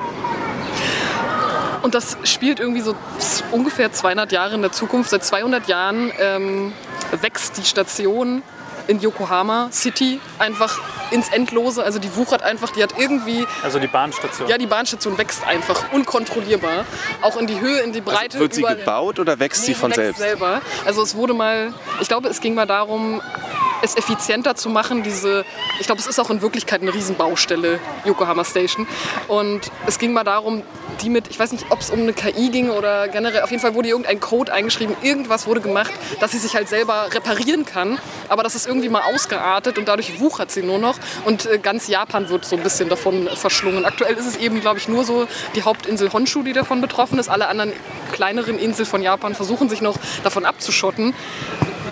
Und 1.82 1.96
das 1.96 2.18
spielt 2.24 2.60
irgendwie 2.60 2.82
so 2.82 2.96
ungefähr 3.52 3.92
200 3.92 4.32
Jahre 4.32 4.56
in 4.56 4.62
der 4.62 4.72
Zukunft. 4.72 5.10
Seit 5.10 5.24
200 5.24 5.68
Jahren 5.68 6.12
ähm, 6.20 6.74
wächst 7.22 7.58
die 7.58 7.66
Station 7.66 8.42
in 8.90 9.00
Yokohama 9.00 9.70
City 9.72 10.20
einfach 10.40 10.80
ins 11.12 11.30
Endlose. 11.30 11.84
Also 11.84 12.00
die 12.00 12.16
wuchert 12.16 12.42
einfach, 12.44 12.72
die 12.72 12.84
hat 12.84 12.96
irgendwie. 12.98 13.46
Also 13.64 13.80
die 13.80 13.88
Bahnstation. 13.88 14.50
Ja, 14.50 14.58
die 14.58 14.66
Bahnstation 14.66 15.18
wächst 15.18 15.46
einfach 15.46 15.92
unkontrollierbar. 15.92 16.86
Auch 17.22 17.38
in 17.38 17.48
die 17.48 17.60
Höhe, 17.60 17.80
in 17.82 17.94
die 17.94 18.02
Breite. 18.02 18.38
Also 18.38 18.40
wird 18.40 18.54
sie 18.56 18.64
gebaut 18.64 19.20
oder 19.20 19.40
wächst 19.40 19.62
nee, 19.62 19.68
sie 19.68 19.74
von 19.76 19.92
wächst 19.92 20.02
selbst? 20.02 20.20
selber. 20.20 20.62
Also 20.86 21.04
es 21.04 21.16
wurde 21.16 21.34
mal, 21.34 21.74
ich 22.02 22.08
glaube, 22.08 22.28
es 22.30 22.42
ging 22.42 22.56
mal 22.56 22.66
darum, 22.66 23.22
es 23.82 23.96
effizienter 23.96 24.56
zu 24.56 24.70
machen. 24.70 25.04
Diese, 25.04 25.46
ich 25.80 25.86
glaube, 25.86 26.02
es 26.02 26.08
ist 26.08 26.20
auch 26.20 26.30
in 26.30 26.42
Wirklichkeit 26.42 26.82
eine 26.82 26.94
Riesenbaustelle, 26.94 27.80
Yokohama 28.06 28.44
Station. 28.44 28.88
Und 29.28 29.72
es 29.86 30.00
ging 30.00 30.14
mal 30.14 30.24
darum, 30.24 30.64
die 31.02 31.10
mit, 31.10 31.30
ich 31.30 31.40
weiß 31.40 31.52
nicht, 31.52 31.66
ob 31.70 31.80
es 31.80 31.90
um 31.90 32.00
eine 32.00 32.14
KI 32.14 32.50
ging 32.50 32.70
oder 32.70 33.08
generell, 33.08 33.42
auf 33.42 33.52
jeden 33.52 33.62
Fall 33.62 33.74
wurde 33.74 33.90
irgendein 33.90 34.20
Code 34.20 34.52
eingeschrieben, 34.52 34.96
irgendwas 35.02 35.48
wurde 35.48 35.62
gemacht, 35.62 35.92
dass 36.20 36.32
sie 36.32 36.40
sich 36.40 36.56
halt 36.56 36.68
selber 36.68 37.08
reparieren 37.14 37.66
kann. 37.66 37.98
Aber 38.28 38.44
das 38.44 38.56
ist 38.56 38.68
irgendwie 38.68 38.90
mal 38.90 39.04
ausgeartet 39.14 39.78
und 39.78 39.88
dadurch 39.88 40.20
wuchert 40.20 40.52
sie 40.52 40.64
nur 40.64 40.78
noch. 40.78 40.98
Und 41.26 41.46
äh, 41.46 41.58
ganz 41.60 41.88
Japan 41.88 42.30
wird 42.30 42.46
so 42.46 42.56
ein 42.56 42.64
bisschen 42.64 42.90
davon 42.90 43.30
verschlungen. 43.34 43.86
Aktuell 43.86 44.16
ist 44.16 44.26
es 44.26 44.38
eben, 44.38 44.62
glaube 44.62 44.80
ich, 44.80 44.88
nur 44.88 45.06
so 45.06 45.28
die 45.56 45.64
Hauptinsel 45.64 46.12
Honshu, 46.12 46.44
die 46.44 46.54
davon 46.54 46.82
betroffen 46.82 47.20
ist. 47.20 47.30
Alle 47.30 47.48
anderen 47.48 47.74
kleineren 48.12 48.60
Inseln 48.60 48.86
von 48.86 49.02
Japan 49.02 49.36
versuchen 49.36 49.70
sich 49.70 49.82
noch 49.82 49.98
davon 50.24 50.46
abzuschotten. 50.46 51.14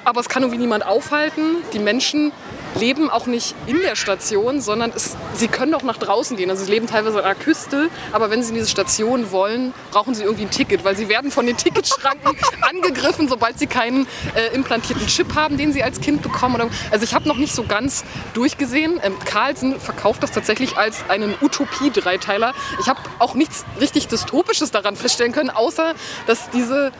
Aber 0.08 0.22
es 0.22 0.30
kann 0.30 0.42
irgendwie 0.42 0.62
niemand 0.62 0.86
aufhalten. 0.86 1.58
Die 1.74 1.80
Menschen 1.80 2.32
leben 2.76 3.10
auch 3.10 3.26
nicht 3.26 3.56
in 3.66 3.82
der 3.82 3.98
Station, 3.98 4.62
sondern 4.62 4.94
es, 4.96 5.18
sie 5.34 5.50
können 5.50 5.74
auch 5.74 5.84
nach 5.84 5.98
draußen 5.98 6.38
gehen. 6.38 6.50
Also 6.50 6.64
sie 6.64 6.72
leben 6.72 6.88
teilweise 6.88 7.18
an 7.18 7.26
der 7.26 7.36
Küste, 7.36 7.90
aber 8.14 8.30
wenn 8.30 8.42
sie 8.42 8.50
in 8.50 8.56
diese 8.56 8.70
Station 8.70 9.32
wollen, 9.32 9.74
brauchen 9.92 10.16
sie 10.16 10.24
irgendwie 10.24 10.44
ein 10.46 10.50
Ticket, 10.50 10.86
weil 10.86 10.96
sie 10.96 11.10
werden 11.10 11.30
von 11.30 11.46
den 11.46 11.58
Ticketschranken 11.58 12.38
angegriffen, 12.62 13.28
sobald 13.28 13.60
sie 13.60 13.68
keinen 13.68 14.08
äh, 14.34 14.56
implantierten 14.56 15.08
Chip 15.08 15.36
haben, 15.36 15.58
den 15.58 15.74
sie 15.74 15.84
als 15.84 16.00
Kind 16.00 16.22
bekommen. 16.22 16.72
Also 16.90 17.04
ich 17.04 17.14
habe 17.14 17.28
noch 17.28 17.38
nicht 17.38 17.54
so 17.54 17.66
ganz 17.66 18.06
durchgesehen. 18.34 19.02
Ähm, 19.04 19.20
Carlsen 19.26 19.78
verkauft 19.78 20.24
das 20.24 20.32
tatsächlich 20.32 20.78
als 20.78 21.04
einen 21.10 21.36
Utopie-Dreiteiler. 21.42 22.54
Ich 22.80 22.88
habe 22.88 23.02
auch 23.20 23.34
nichts 23.34 23.66
richtig 23.82 24.08
Dystopisches 24.08 24.72
daran 24.72 24.96
feststellen 24.96 25.34
können, 25.34 25.50
außer 25.50 25.96
dass 26.28 26.50
diese 26.52 26.94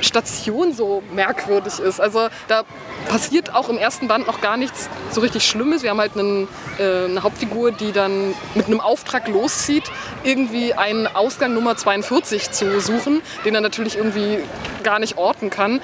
Station 0.00 0.72
so 0.72 1.02
merkwürdig 1.12 1.78
ist. 1.78 2.00
Also 2.00 2.28
da 2.48 2.62
passiert 3.08 3.54
auch 3.54 3.68
im 3.68 3.78
ersten 3.78 4.08
Band 4.08 4.26
noch 4.26 4.40
gar 4.40 4.56
nichts 4.56 4.88
so 5.10 5.20
richtig 5.20 5.46
Schlimmes. 5.46 5.82
Wir 5.82 5.90
haben 5.90 6.00
halt 6.00 6.16
einen, 6.16 6.48
äh, 6.78 7.04
eine 7.04 7.22
Hauptfigur, 7.22 7.72
die 7.72 7.92
dann 7.92 8.34
mit 8.54 8.66
einem 8.66 8.80
Auftrag 8.80 9.28
loszieht, 9.28 9.84
irgendwie 10.22 10.74
einen 10.74 11.06
Ausgang 11.06 11.54
Nummer 11.54 11.76
42 11.76 12.50
zu 12.50 12.80
suchen, 12.80 13.22
den 13.44 13.54
er 13.54 13.60
natürlich 13.60 13.96
irgendwie 13.96 14.38
gar 14.82 14.98
nicht 14.98 15.16
orten 15.16 15.50
kann. 15.50 15.80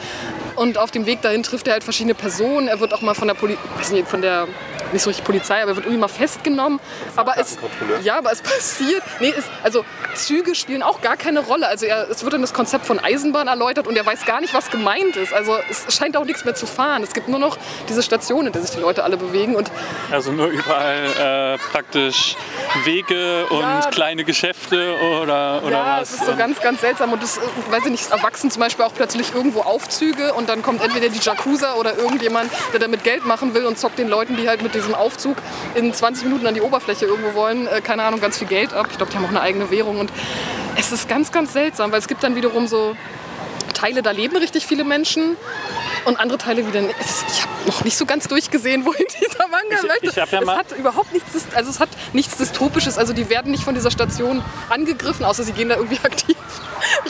Und 0.56 0.78
auf 0.78 0.90
dem 0.90 1.06
Weg 1.06 1.22
dahin 1.22 1.42
trifft 1.42 1.66
er 1.66 1.74
halt 1.74 1.84
verschiedene 1.84 2.14
Personen. 2.14 2.68
Er 2.68 2.80
wird 2.80 2.92
auch 2.92 3.00
mal 3.00 3.14
von 3.14 3.28
der, 3.28 3.34
Poli 3.34 3.56
von 4.06 4.22
der 4.22 4.46
nicht 4.92 5.02
so 5.02 5.10
richtig 5.10 5.24
Polizei, 5.24 5.62
aber 5.62 5.72
er 5.72 5.76
wird 5.76 5.86
irgendwie 5.86 6.00
mal 6.00 6.08
festgenommen. 6.08 6.80
Aber 7.16 7.38
es, 7.38 7.58
ja, 8.02 8.18
aber 8.18 8.32
es 8.32 8.42
passiert. 8.42 9.02
Nee, 9.20 9.32
es, 9.36 9.44
also 9.62 9.84
Züge 10.14 10.54
spielen 10.54 10.82
auch 10.82 11.00
gar 11.00 11.16
keine 11.16 11.40
Rolle. 11.40 11.66
Also 11.66 11.86
er, 11.86 12.08
es 12.10 12.22
wird 12.22 12.32
dann 12.32 12.40
das 12.40 12.54
Konzept 12.54 12.86
von 12.86 12.98
Eisenbahn 12.98 13.48
erläutert 13.48 13.86
und 13.86 13.96
er 13.96 14.06
weiß 14.06 14.24
gar 14.24 14.40
nicht, 14.40 14.54
was 14.54 14.70
gemeint 14.70 15.16
ist. 15.16 15.32
Also 15.32 15.56
es 15.70 15.94
scheint 15.94 16.16
auch 16.16 16.24
nichts 16.24 16.44
mehr 16.44 16.54
zu 16.54 16.66
fahren. 16.66 17.02
Es 17.02 17.12
gibt 17.12 17.28
nur 17.28 17.38
noch 17.38 17.56
diese 17.88 18.02
Stationen, 18.02 18.48
in 18.48 18.52
der 18.52 18.62
sich 18.62 18.72
die 18.72 18.80
Leute 18.80 19.04
alle 19.04 19.16
bewegen. 19.16 19.56
Und 19.56 19.70
also 20.10 20.32
nur 20.32 20.48
überall 20.48 21.56
äh, 21.56 21.58
praktisch 21.70 22.36
Wege 22.84 23.46
und 23.46 23.60
ja, 23.60 23.80
kleine 23.90 24.24
Geschäfte 24.24 24.96
oder, 25.22 25.62
oder 25.62 25.70
ja, 25.70 26.00
was? 26.00 26.12
es 26.12 26.20
ist 26.20 26.26
so 26.26 26.36
ganz, 26.36 26.60
ganz 26.60 26.80
seltsam. 26.80 27.12
Und 27.12 27.22
das, 27.22 27.38
äh, 27.38 27.40
weiß 27.70 27.84
ich 27.84 27.90
nicht, 27.90 28.10
erwachsen 28.10 28.50
zum 28.50 28.60
Beispiel 28.60 28.84
auch 28.84 28.94
plötzlich 28.94 29.34
irgendwo 29.34 29.60
Aufzüge 29.60 30.34
und 30.34 30.48
dann 30.48 30.62
kommt 30.62 30.82
entweder 30.82 31.08
die 31.08 31.18
Jakuza 31.18 31.74
oder 31.74 31.96
irgendjemand, 31.96 32.50
der 32.72 32.80
damit 32.80 33.04
Geld 33.04 33.24
machen 33.24 33.54
will 33.54 33.66
und 33.66 33.78
zockt 33.78 33.98
den 33.98 34.08
Leuten, 34.08 34.36
die 34.36 34.48
halt 34.48 34.62
mit 34.62 34.74
diesem 34.80 34.94
Aufzug 34.94 35.36
in 35.74 35.92
20 35.92 36.24
Minuten 36.24 36.46
an 36.46 36.54
die 36.54 36.60
Oberfläche 36.60 37.06
irgendwo 37.06 37.34
wollen, 37.34 37.66
äh, 37.66 37.80
keine 37.80 38.02
Ahnung, 38.02 38.20
ganz 38.20 38.38
viel 38.38 38.48
Geld 38.48 38.72
ab. 38.72 38.88
Ich 38.90 38.96
glaube, 38.96 39.12
die 39.12 39.16
haben 39.16 39.24
auch 39.24 39.30
eine 39.30 39.40
eigene 39.40 39.70
Währung. 39.70 39.98
Und 39.98 40.10
es 40.76 40.92
ist 40.92 41.08
ganz, 41.08 41.32
ganz 41.32 41.52
seltsam, 41.52 41.92
weil 41.92 41.98
es 41.98 42.08
gibt 42.08 42.22
dann 42.22 42.36
wiederum 42.36 42.66
so 42.66 42.96
Teile, 43.74 44.02
da 44.02 44.10
leben 44.10 44.36
richtig 44.36 44.66
viele 44.66 44.84
Menschen 44.84 45.36
und 46.04 46.18
andere 46.18 46.38
Teile 46.38 46.66
wieder 46.66 46.80
nicht. 46.80 46.96
Ich 47.00 47.42
habe 47.42 47.52
noch 47.66 47.84
nicht 47.84 47.96
so 47.96 48.06
ganz 48.06 48.28
durchgesehen, 48.28 48.84
wohin 48.84 49.06
dieser 49.20 49.48
Manga 49.48 49.76
ich, 49.76 49.88
möchte. 49.88 50.06
Ich 50.06 50.16
ja 50.16 50.40
es 50.40 50.48
hat 50.48 50.72
überhaupt 50.78 51.12
nichts, 51.12 51.30
also 51.54 51.70
es 51.70 51.80
hat 51.80 51.88
nichts 52.12 52.36
Dystopisches. 52.36 52.98
Also 52.98 53.12
die 53.12 53.28
werden 53.28 53.50
nicht 53.50 53.64
von 53.64 53.74
dieser 53.74 53.90
Station 53.90 54.42
angegriffen, 54.68 55.24
außer 55.24 55.42
sie 55.42 55.52
gehen 55.52 55.68
da 55.68 55.76
irgendwie 55.76 55.98
aktiv 56.02 56.36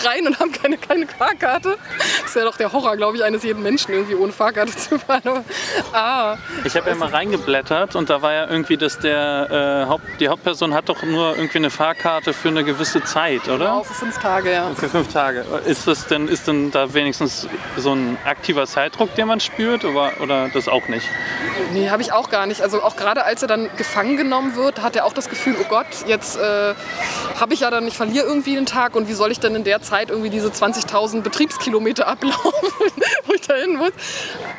rein 0.04 0.26
und 0.26 0.38
haben 0.38 0.52
keine, 0.52 0.76
keine 0.78 1.06
Fahrkarte. 1.06 1.76
Das 1.98 2.30
ist 2.30 2.36
ja 2.36 2.44
doch 2.44 2.56
der 2.56 2.72
Horror, 2.72 2.96
glaube 2.96 3.16
ich, 3.16 3.24
eines 3.24 3.42
jeden 3.42 3.62
Menschen, 3.62 3.92
irgendwie 3.92 4.14
ohne 4.14 4.32
Fahrkarte 4.32 4.74
zu 4.76 4.98
fahren. 4.98 5.44
Ah, 5.92 6.36
ich 6.64 6.74
habe 6.76 6.90
ja 6.90 6.96
mal 6.96 7.08
reingeblättert 7.08 7.96
und 7.96 8.10
da 8.10 8.22
war 8.22 8.32
ja 8.32 8.48
irgendwie, 8.48 8.76
dass 8.76 8.98
der 8.98 9.84
äh, 9.86 9.88
Haupt, 9.88 10.04
die 10.18 10.28
Hauptperson 10.28 10.74
hat 10.74 10.88
doch 10.88 11.02
nur 11.02 11.36
irgendwie 11.36 11.58
eine 11.58 11.70
Fahrkarte 11.70 12.32
für 12.32 12.48
eine 12.48 12.64
gewisse 12.64 13.02
Zeit, 13.04 13.48
oder? 13.48 13.58
Genau, 13.58 13.84
für 13.84 13.94
fünf 13.94 14.18
Tage, 14.18 14.52
ja. 14.52 14.70
Für 14.74 14.88
fünf 14.88 15.12
Tage. 15.12 15.44
Ist 15.66 15.86
das 15.86 16.06
denn, 16.06 16.28
ist 16.28 16.46
denn 16.48 16.70
da 16.70 16.92
wenigstens 16.92 17.48
so 17.76 17.92
ein 17.92 18.18
aktiver 18.24 18.66
Zeitdruck, 18.80 19.14
den 19.14 19.26
man 19.26 19.40
spürt 19.40 19.84
oder, 19.84 20.12
oder 20.22 20.48
das 20.48 20.66
auch 20.66 20.88
nicht? 20.88 21.06
Nee, 21.74 21.90
habe 21.90 22.00
ich 22.00 22.14
auch 22.14 22.30
gar 22.30 22.46
nicht. 22.46 22.62
Also 22.62 22.82
auch 22.82 22.96
gerade 22.96 23.26
als 23.26 23.42
er 23.42 23.48
dann 23.48 23.68
gefangen 23.76 24.16
genommen 24.16 24.56
wird, 24.56 24.80
hat 24.80 24.96
er 24.96 25.04
auch 25.04 25.12
das 25.12 25.28
Gefühl, 25.28 25.54
oh 25.60 25.66
Gott, 25.68 25.86
jetzt 26.06 26.38
äh, 26.38 26.74
habe 27.38 27.52
ich 27.52 27.60
ja 27.60 27.70
dann, 27.70 27.86
ich 27.86 27.98
verliere 27.98 28.24
irgendwie 28.24 28.56
einen 28.56 28.64
Tag 28.64 28.96
und 28.96 29.06
wie 29.06 29.12
soll 29.12 29.32
ich 29.32 29.38
denn 29.38 29.54
in 29.54 29.64
der 29.64 29.82
Zeit 29.82 30.08
irgendwie 30.08 30.30
diese 30.30 30.48
20.000 30.48 31.20
Betriebskilometer 31.20 32.06
ablaufen, 32.08 32.90
wo 33.30 33.34
ich 33.34 33.40
da 33.42 33.54
hin 33.54 33.76
muss. 33.76 33.92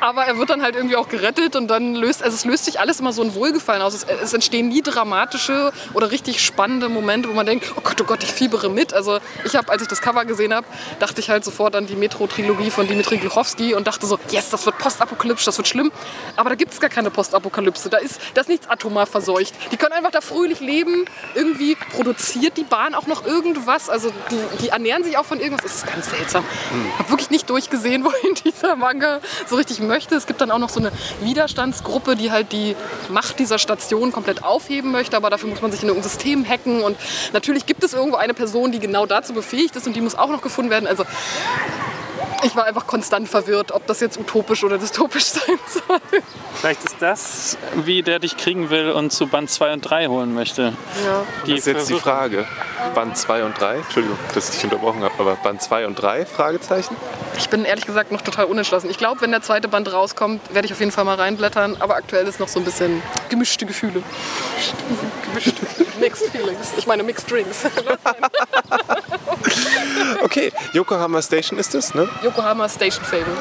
Aber 0.00 0.24
er 0.24 0.38
wird 0.38 0.50
dann 0.50 0.62
halt 0.62 0.74
irgendwie 0.74 0.96
auch 0.96 1.08
gerettet 1.08 1.56
und 1.56 1.68
dann 1.68 1.94
löst, 1.94 2.22
also 2.22 2.34
es 2.34 2.44
löst 2.44 2.64
sich 2.64 2.80
alles 2.80 3.00
immer 3.00 3.12
so 3.12 3.22
ein 3.22 3.34
Wohlgefallen 3.34 3.82
aus. 3.82 3.94
Es, 3.94 4.04
es 4.04 4.32
entstehen 4.32 4.68
nie 4.68 4.82
dramatische 4.82 5.72
oder 5.94 6.10
richtig 6.10 6.40
spannende 6.44 6.88
Momente, 6.88 7.28
wo 7.28 7.32
man 7.32 7.46
denkt, 7.46 7.72
oh 7.76 7.80
Gott, 7.82 8.00
oh 8.00 8.04
Gott, 8.04 8.22
ich 8.22 8.32
fiebere 8.32 8.70
mit. 8.70 8.94
Also 8.94 9.18
ich 9.44 9.54
habe, 9.56 9.70
als 9.70 9.82
ich 9.82 9.88
das 9.88 10.00
Cover 10.00 10.24
gesehen 10.24 10.54
habe, 10.54 10.66
dachte 10.98 11.20
ich 11.20 11.28
halt 11.28 11.44
sofort 11.44 11.76
an 11.76 11.86
die 11.86 11.96
Metro-Trilogie 11.96 12.70
von 12.70 12.86
Dimitri 12.86 13.18
Gluchowski 13.18 13.74
und 13.74 13.86
dachte 13.86 14.06
so, 14.06 14.18
yes, 14.30 14.50
das 14.50 14.64
wird 14.66 14.78
postapokalyptisch, 14.78 15.44
das 15.44 15.58
wird 15.58 15.68
schlimm. 15.68 15.92
Aber 16.36 16.50
da 16.50 16.56
gibt 16.56 16.72
es 16.72 16.80
gar 16.80 16.90
keine 16.90 17.10
Postapokalypse. 17.10 17.90
Da 17.90 17.98
ist, 17.98 18.20
da 18.34 18.40
ist 18.40 18.48
nichts 18.48 18.68
atomar 18.68 19.06
verseucht. 19.06 19.54
Die 19.70 19.76
können 19.76 19.92
einfach 19.92 20.10
da 20.10 20.20
fröhlich 20.20 20.60
leben. 20.60 21.04
Irgendwie 21.34 21.76
produziert 21.92 22.56
die 22.56 22.64
Bahn 22.64 22.94
auch 22.94 23.06
noch 23.06 23.26
irgendwas. 23.26 23.90
Also 23.90 24.12
die, 24.30 24.62
die 24.62 24.68
ernähren 24.70 25.04
sich 25.04 25.18
auch 25.18 25.24
von 25.24 25.38
irgendwas. 25.38 25.62
Das 25.62 25.74
ist 25.76 25.86
ganz 25.86 26.10
seltsam. 26.10 26.44
Ich 26.92 26.98
habe 26.98 27.10
wirklich 27.10 27.30
nicht 27.30 27.50
durchgesehen, 27.50 28.04
wohin 28.04 28.34
dieser 28.62 28.76
Manga 28.76 29.20
so 29.46 29.56
richtig 29.56 29.80
möchte. 29.80 30.14
Es 30.14 30.26
gibt 30.26 30.40
dann 30.40 30.50
auch 30.50 30.58
noch 30.58 30.70
so 30.70 30.80
eine 30.80 30.92
Widerstandsgruppe, 31.20 32.16
die 32.16 32.30
halt 32.30 32.52
die 32.52 32.76
Macht 33.10 33.38
dieser 33.38 33.58
Station 33.58 34.12
komplett 34.12 34.44
aufheben 34.44 34.92
möchte. 34.92 35.16
Aber 35.16 35.30
dafür 35.30 35.48
muss 35.48 35.62
man 35.62 35.72
sich 35.72 35.82
in 35.82 35.90
ein 35.90 36.02
System 36.02 36.48
hacken. 36.48 36.82
Und 36.82 36.96
natürlich 37.32 37.66
gibt 37.66 37.84
es 37.84 37.92
irgendwo 37.92 38.16
eine 38.16 38.34
Person, 38.34 38.72
die 38.72 38.78
genau 38.78 39.06
dazu 39.06 39.32
befähigt 39.32 39.76
ist 39.76 39.86
und 39.86 39.94
die 39.94 40.00
muss 40.00 40.14
auch 40.14 40.30
noch 40.30 40.42
gefunden 40.42 40.70
werden. 40.70 40.86
Also 40.86 41.04
ich 42.42 42.56
war 42.56 42.64
einfach 42.64 42.86
konstant 42.86 43.28
verwirrt, 43.28 43.72
ob 43.72 43.86
das 43.86 44.00
jetzt 44.00 44.18
utopisch 44.18 44.64
oder 44.64 44.78
dystopisch 44.78 45.24
sein 45.24 45.58
soll. 45.66 46.00
Vielleicht 46.54 46.84
ist 46.84 46.96
das, 47.00 47.56
wie 47.84 48.02
der 48.02 48.18
dich 48.18 48.36
kriegen 48.36 48.70
will 48.70 48.90
und 48.90 49.12
zu 49.12 49.26
Band 49.26 49.50
2 49.50 49.72
und 49.72 49.80
3 49.82 50.06
holen 50.08 50.34
möchte. 50.34 50.74
Ja. 51.04 51.24
Die 51.46 51.52
das 51.52 51.60
ist 51.60 51.66
jetzt 51.66 51.90
die 51.90 51.94
Frage. 51.94 52.46
Band 52.94 53.16
2 53.16 53.44
und 53.44 53.60
3? 53.60 53.76
Entschuldigung, 53.76 54.18
dass 54.34 54.48
ich 54.48 54.56
dich 54.56 54.64
unterbrochen 54.64 55.02
habe, 55.02 55.14
aber 55.18 55.36
Band 55.36 55.62
2 55.62 55.86
und 55.86 55.94
3? 55.94 56.26
Fragezeichen? 56.26 56.96
Ich 57.38 57.48
bin 57.48 57.64
ehrlich 57.64 57.86
gesagt 57.86 58.12
noch 58.12 58.20
total 58.20 58.46
unentschlossen. 58.46 58.90
Ich 58.90 58.98
glaube, 58.98 59.20
wenn 59.20 59.30
der 59.30 59.42
zweite 59.42 59.68
Band 59.68 59.92
rauskommt, 59.92 60.54
werde 60.54 60.66
ich 60.66 60.72
auf 60.72 60.80
jeden 60.80 60.92
Fall 60.92 61.04
mal 61.04 61.16
reinblättern, 61.16 61.76
aber 61.80 61.96
aktuell 61.96 62.26
ist 62.26 62.40
noch 62.40 62.48
so 62.48 62.60
ein 62.60 62.64
bisschen 62.64 63.02
gemischte 63.28 63.66
Gefühle. 63.66 64.02
gemischte 65.28 65.66
Mixed 66.02 66.28
Feelings. 66.30 66.72
Ich 66.76 66.86
meine 66.86 67.04
Mixed 67.04 67.30
Drinks. 67.30 67.64
okay, 70.24 70.52
Yokohama 70.72 71.22
Station 71.22 71.58
ist 71.58 71.74
es, 71.74 71.94
ne? 71.94 72.08
Yokohama 72.22 72.68
Station 72.68 73.04
Fable. 73.04 73.36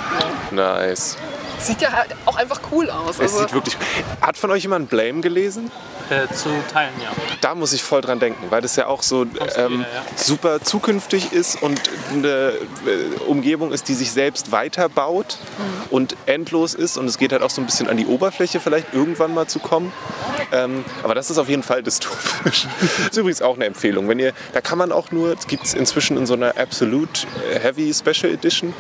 Ja. 0.52 0.76
Nice. 0.76 1.18
Sieht 1.60 1.82
ja 1.82 1.92
halt 1.92 2.16
auch 2.26 2.38
einfach 2.38 2.62
cool 2.72 2.90
aus. 2.90 3.16
Es 3.16 3.22
also 3.22 3.40
sieht 3.40 3.54
wirklich. 3.54 3.78
Hat 4.22 4.38
von 4.38 4.52
euch 4.52 4.64
jemand 4.64 4.90
Blame 4.90 5.22
gelesen? 5.22 5.72
Äh, 6.12 6.28
zu 6.34 6.50
teilen, 6.74 6.92
ja. 7.02 7.10
Da 7.40 7.56
muss 7.56 7.72
ich 7.72 7.84
voll 7.84 8.02
dran 8.02 8.20
denken, 8.20 8.48
weil 8.50 8.62
das 8.62 8.76
ja 8.76 8.88
auch 8.88 9.02
so 9.02 9.22
ähm, 9.22 9.30
wieder, 9.30 9.80
ja. 9.80 10.04
super 10.18 10.60
zukünftig 10.60 11.32
ist 11.32 11.64
und 11.64 11.80
eine 12.12 12.52
äh, 12.86 13.24
Umgebung 13.28 13.72
ist, 13.72 13.88
die 13.88 13.94
sich 13.94 14.12
selbst 14.12 14.52
weiterbaut 14.52 15.38
mhm. 15.40 15.64
und 15.90 16.18
endlos 16.26 16.74
ist 16.74 16.98
und 16.98 17.06
es 17.06 17.18
geht 17.18 17.32
halt 17.32 17.42
auch 17.42 17.50
so 17.50 17.62
ein 17.62 17.66
bisschen 17.66 17.88
an 17.88 17.96
die 17.96 18.08
Oberfläche 18.08 18.60
vielleicht 18.60 18.94
irgendwann 18.94 19.34
mal 19.34 19.48
zu 19.48 19.60
kommen. 19.60 19.94
Ähm, 20.52 20.84
aber 21.02 21.16
das 21.16 21.32
ist 21.32 21.38
auf 21.38 21.48
jeden 21.48 21.64
Fall 21.64 21.82
dystopisch. 21.82 22.68
das 22.82 23.12
ist 23.12 23.18
übrigens 23.18 23.42
auch 23.42 23.56
eine 23.56 23.64
Empfehlung. 23.64 24.10
Wenn 24.10 24.20
ihr, 24.20 24.34
da 24.52 24.60
kann 24.60 24.78
man 24.78 24.92
auch 24.92 25.12
nur, 25.12 25.32
es 25.40 25.48
gibt 25.48 25.64
es 25.64 25.74
inzwischen 25.74 26.18
in 26.18 26.26
so 26.26 26.34
einer 26.34 26.58
Absolute 26.58 27.26
Heavy 27.62 27.94
Special 27.94 28.34
Edition, 28.34 28.74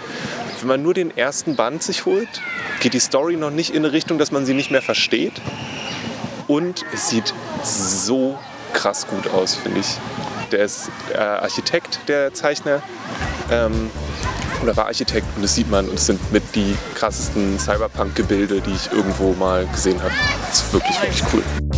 wenn 0.59 0.67
man 0.67 0.83
nur 0.83 0.93
den 0.93 1.15
ersten 1.15 1.55
Band 1.55 1.81
sich 1.81 2.05
holt, 2.05 2.41
geht 2.81 2.93
die 2.93 2.99
Story 2.99 3.37
noch 3.37 3.51
nicht 3.51 3.69
in 3.69 3.85
eine 3.85 3.93
Richtung, 3.93 4.17
dass 4.17 4.33
man 4.33 4.45
sie 4.45 4.53
nicht 4.53 4.69
mehr 4.69 4.81
versteht. 4.81 5.33
Und 6.51 6.83
es 6.93 7.07
sieht 7.07 7.33
so 7.63 8.37
krass 8.73 9.07
gut 9.07 9.29
aus, 9.29 9.55
finde 9.55 9.79
ich. 9.79 9.97
Der 10.51 10.65
ist 10.65 10.89
äh, 11.13 11.17
Architekt, 11.17 12.01
der 12.09 12.33
Zeichner. 12.33 12.83
Ähm, 13.49 13.89
oder 14.61 14.75
war 14.75 14.87
Architekt 14.87 15.27
und 15.37 15.43
das 15.43 15.55
sieht 15.55 15.71
man 15.71 15.87
und 15.87 15.95
es 15.95 16.07
sind 16.07 16.19
mit 16.33 16.43
die 16.53 16.75
krassesten 16.95 17.57
Cyberpunk-Gebilde, 17.57 18.59
die 18.59 18.71
ich 18.71 18.91
irgendwo 18.91 19.31
mal 19.31 19.65
gesehen 19.67 20.03
habe. 20.03 20.11
Das 20.49 20.63
ist 20.63 20.73
wirklich, 20.73 21.01
wirklich 21.01 21.23
cool. 21.33 21.70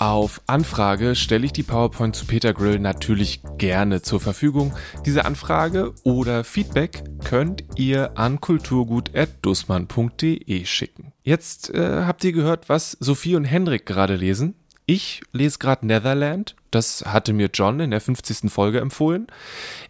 Auf 0.00 0.40
Anfrage 0.46 1.14
stelle 1.14 1.44
ich 1.44 1.52
die 1.52 1.62
PowerPoint 1.62 2.16
zu 2.16 2.24
Peter 2.24 2.54
Grill 2.54 2.78
natürlich 2.78 3.42
gerne 3.58 4.00
zur 4.00 4.18
Verfügung. 4.18 4.74
Diese 5.04 5.26
Anfrage 5.26 5.92
oder 6.04 6.42
Feedback 6.42 7.04
könnt 7.22 7.64
ihr 7.76 8.16
an 8.16 8.40
kulturgut.dussmann.de 8.40 10.64
schicken. 10.64 11.12
Jetzt 11.22 11.68
äh, 11.74 12.04
habt 12.06 12.24
ihr 12.24 12.32
gehört, 12.32 12.70
was 12.70 12.96
Sophie 12.98 13.36
und 13.36 13.44
Henrik 13.44 13.84
gerade 13.84 14.16
lesen. 14.16 14.54
Ich 14.86 15.20
lese 15.32 15.58
gerade 15.58 15.86
Netherland. 15.86 16.56
Das 16.70 17.04
hatte 17.06 17.34
mir 17.34 17.50
John 17.52 17.80
in 17.80 17.90
der 17.90 18.00
50. 18.00 18.50
Folge 18.50 18.80
empfohlen. 18.80 19.26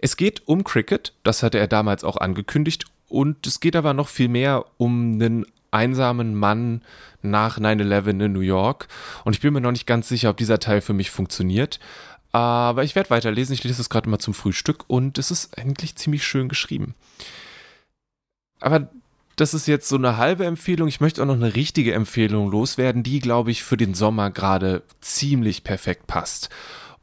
Es 0.01 0.17
geht 0.17 0.43
um 0.49 0.65
Cricket. 0.65 1.15
Das 1.23 1.45
hatte 1.45 1.61
er 1.61 1.69
damals 1.69 2.03
auch 2.03 2.17
angekündigt. 2.17 2.87
Und 3.09 3.47
es 3.47 3.61
geht 3.61 3.77
aber 3.77 3.95
noch 3.95 4.09
viel 4.09 4.29
mehr 4.29 4.65
um 4.77 5.13
einen 5.13 5.47
einsamen 5.71 6.35
Mann 6.35 6.83
nach 7.23 7.59
9-11 7.59 8.25
in 8.25 8.33
New 8.33 8.41
York. 8.41 8.89
Und 9.25 9.35
ich 9.35 9.41
bin 9.41 9.53
mir 9.53 9.61
noch 9.61 9.73
nicht 9.73 9.87
ganz 9.87 10.09
sicher, 10.09 10.31
ob 10.31 10.37
dieser 10.37 10.59
Teil 10.59 10.81
für 10.81 10.95
mich 10.95 11.11
funktioniert. 11.11 11.81
Aber 12.33 12.85
ich 12.85 12.95
werde 12.95 13.11
weiterlesen. 13.11 13.55
Ich 13.55 13.65
lese 13.65 13.81
es 13.81 13.91
gerade 13.91 14.09
mal 14.09 14.19
zum 14.19 14.35
Frühstück 14.35 14.85
und 14.87 15.19
es 15.19 15.31
ist 15.31 15.59
eigentlich 15.59 15.97
ziemlich 15.97 16.25
schön 16.25 16.49
geschrieben. 16.49 16.95
Aber 18.61 18.89
das 19.37 19.55
ist 19.55 19.67
jetzt 19.67 19.89
so 19.89 19.97
eine 19.97 20.17
halbe 20.17 20.45
Empfehlung. 20.45 20.87
Ich 20.87 21.01
möchte 21.01 21.23
auch 21.23 21.27
noch 21.27 21.35
eine 21.35 21.55
richtige 21.55 21.95
Empfehlung 21.95 22.51
loswerden, 22.51 23.03
die, 23.03 23.21
glaube 23.21 23.51
ich, 23.51 23.63
für 23.63 23.77
den 23.77 23.95
Sommer 23.95 24.31
gerade 24.31 24.83
ziemlich 25.01 25.65
perfekt 25.65 26.07
passt. 26.07 26.51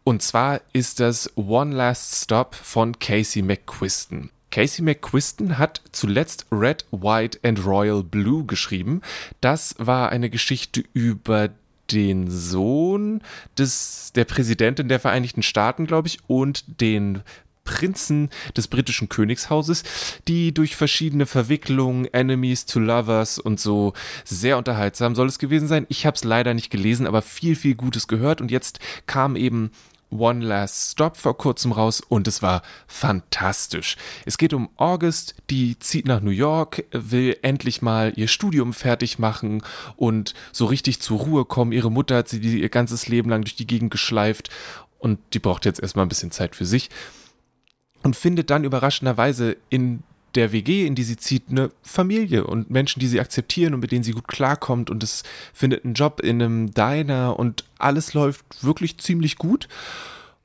Und 0.03 0.21
zwar 0.21 0.61
ist 0.71 0.99
das 0.99 1.35
One 1.35 1.75
Last 1.75 2.23
Stop 2.23 2.55
von 2.55 2.97
Casey 2.99 3.41
McQuiston. 3.41 4.29
Casey 4.57 4.83
McQuiston 4.83 5.59
hat 5.59 5.81
zuletzt 5.91 6.47
Red, 6.51 6.87
White 6.89 7.37
and 7.43 7.63
Royal 7.63 8.01
Blue 8.01 8.43
geschrieben. 8.43 9.03
Das 9.39 9.75
war 9.77 10.09
eine 10.09 10.31
Geschichte 10.31 10.83
über 10.93 11.49
den 11.91 12.27
Sohn 12.27 13.21
des, 13.55 14.13
der 14.15 14.25
Präsidentin 14.25 14.89
der 14.89 14.99
Vereinigten 14.99 15.43
Staaten, 15.43 15.85
glaube 15.85 16.07
ich, 16.07 16.17
und 16.25 16.81
den 16.81 17.21
Prinzen 17.65 18.31
des 18.55 18.67
britischen 18.67 19.09
Königshauses, 19.09 19.83
die 20.27 20.55
durch 20.55 20.75
verschiedene 20.75 21.27
Verwicklungen, 21.27 22.11
Enemies 22.11 22.65
to 22.65 22.79
Lovers 22.79 23.37
und 23.37 23.59
so 23.59 23.93
sehr 24.25 24.57
unterhaltsam 24.57 25.13
soll 25.13 25.27
es 25.27 25.37
gewesen 25.37 25.67
sein. 25.67 25.85
Ich 25.87 26.07
habe 26.07 26.15
es 26.15 26.23
leider 26.23 26.55
nicht 26.55 26.71
gelesen, 26.71 27.05
aber 27.05 27.21
viel, 27.21 27.55
viel 27.55 27.75
Gutes 27.75 28.07
gehört 28.07 28.41
und 28.41 28.49
jetzt 28.49 28.79
kam 29.05 29.35
eben 29.35 29.69
One 30.09 30.45
Last 30.45 30.91
Stop 30.91 31.17
vor 31.17 31.37
kurzem 31.37 31.71
raus 31.71 32.01
und 32.01 32.27
es 32.27 32.41
war 32.41 32.61
fantastisch. 32.87 33.97
Es 34.25 34.37
geht 34.37 34.53
um 34.53 34.69
August, 34.77 35.35
die 35.49 35.77
zieht 35.79 36.05
nach 36.07 36.21
New 36.21 36.31
York, 36.31 36.85
will 36.91 37.37
endlich 37.41 37.81
mal 37.81 38.13
ihr 38.15 38.27
Studium 38.27 38.73
fertig 38.73 39.19
machen 39.19 39.63
und 39.95 40.33
so 40.51 40.65
richtig 40.65 41.01
zur 41.01 41.19
Ruhe 41.19 41.45
kommen. 41.45 41.71
Ihre 41.71 41.91
Mutter 41.91 42.17
hat 42.17 42.29
sie 42.29 42.39
ihr 42.39 42.69
ganzes 42.69 43.07
Leben 43.07 43.29
lang 43.29 43.41
durch 43.41 43.55
die 43.55 43.67
Gegend 43.67 43.91
geschleift 43.91 44.49
und 44.99 45.19
die 45.33 45.39
braucht 45.39 45.65
jetzt 45.65 45.81
erstmal 45.81 46.05
ein 46.05 46.09
bisschen 46.09 46.31
Zeit 46.31 46.55
für 46.55 46.65
sich 46.65 46.89
und 48.03 48.15
findet 48.15 48.49
dann 48.49 48.63
überraschenderweise 48.63 49.57
in 49.69 50.03
der 50.37 50.51
WG, 50.51 50.85
in 50.85 50.95
die 50.95 51.03
sie 51.03 51.17
zieht, 51.17 51.49
eine 51.49 51.71
Familie 51.81 52.45
und 52.45 52.69
Menschen, 52.69 52.99
die 52.99 53.07
sie 53.07 53.19
akzeptieren 53.19 53.73
und 53.73 53.81
mit 53.81 53.91
denen 53.91 54.03
sie 54.03 54.13
gut 54.13 54.27
klarkommt 54.27 54.89
und 54.89 55.03
es 55.03 55.23
findet 55.53 55.83
einen 55.83 55.95
Job 55.95 56.21
in 56.21 56.41
einem 56.41 56.73
Diner 56.73 57.37
und 57.37 57.65
alles 57.77 58.13
läuft 58.13 58.63
wirklich 58.63 58.97
ziemlich 58.97 59.37
gut. 59.37 59.67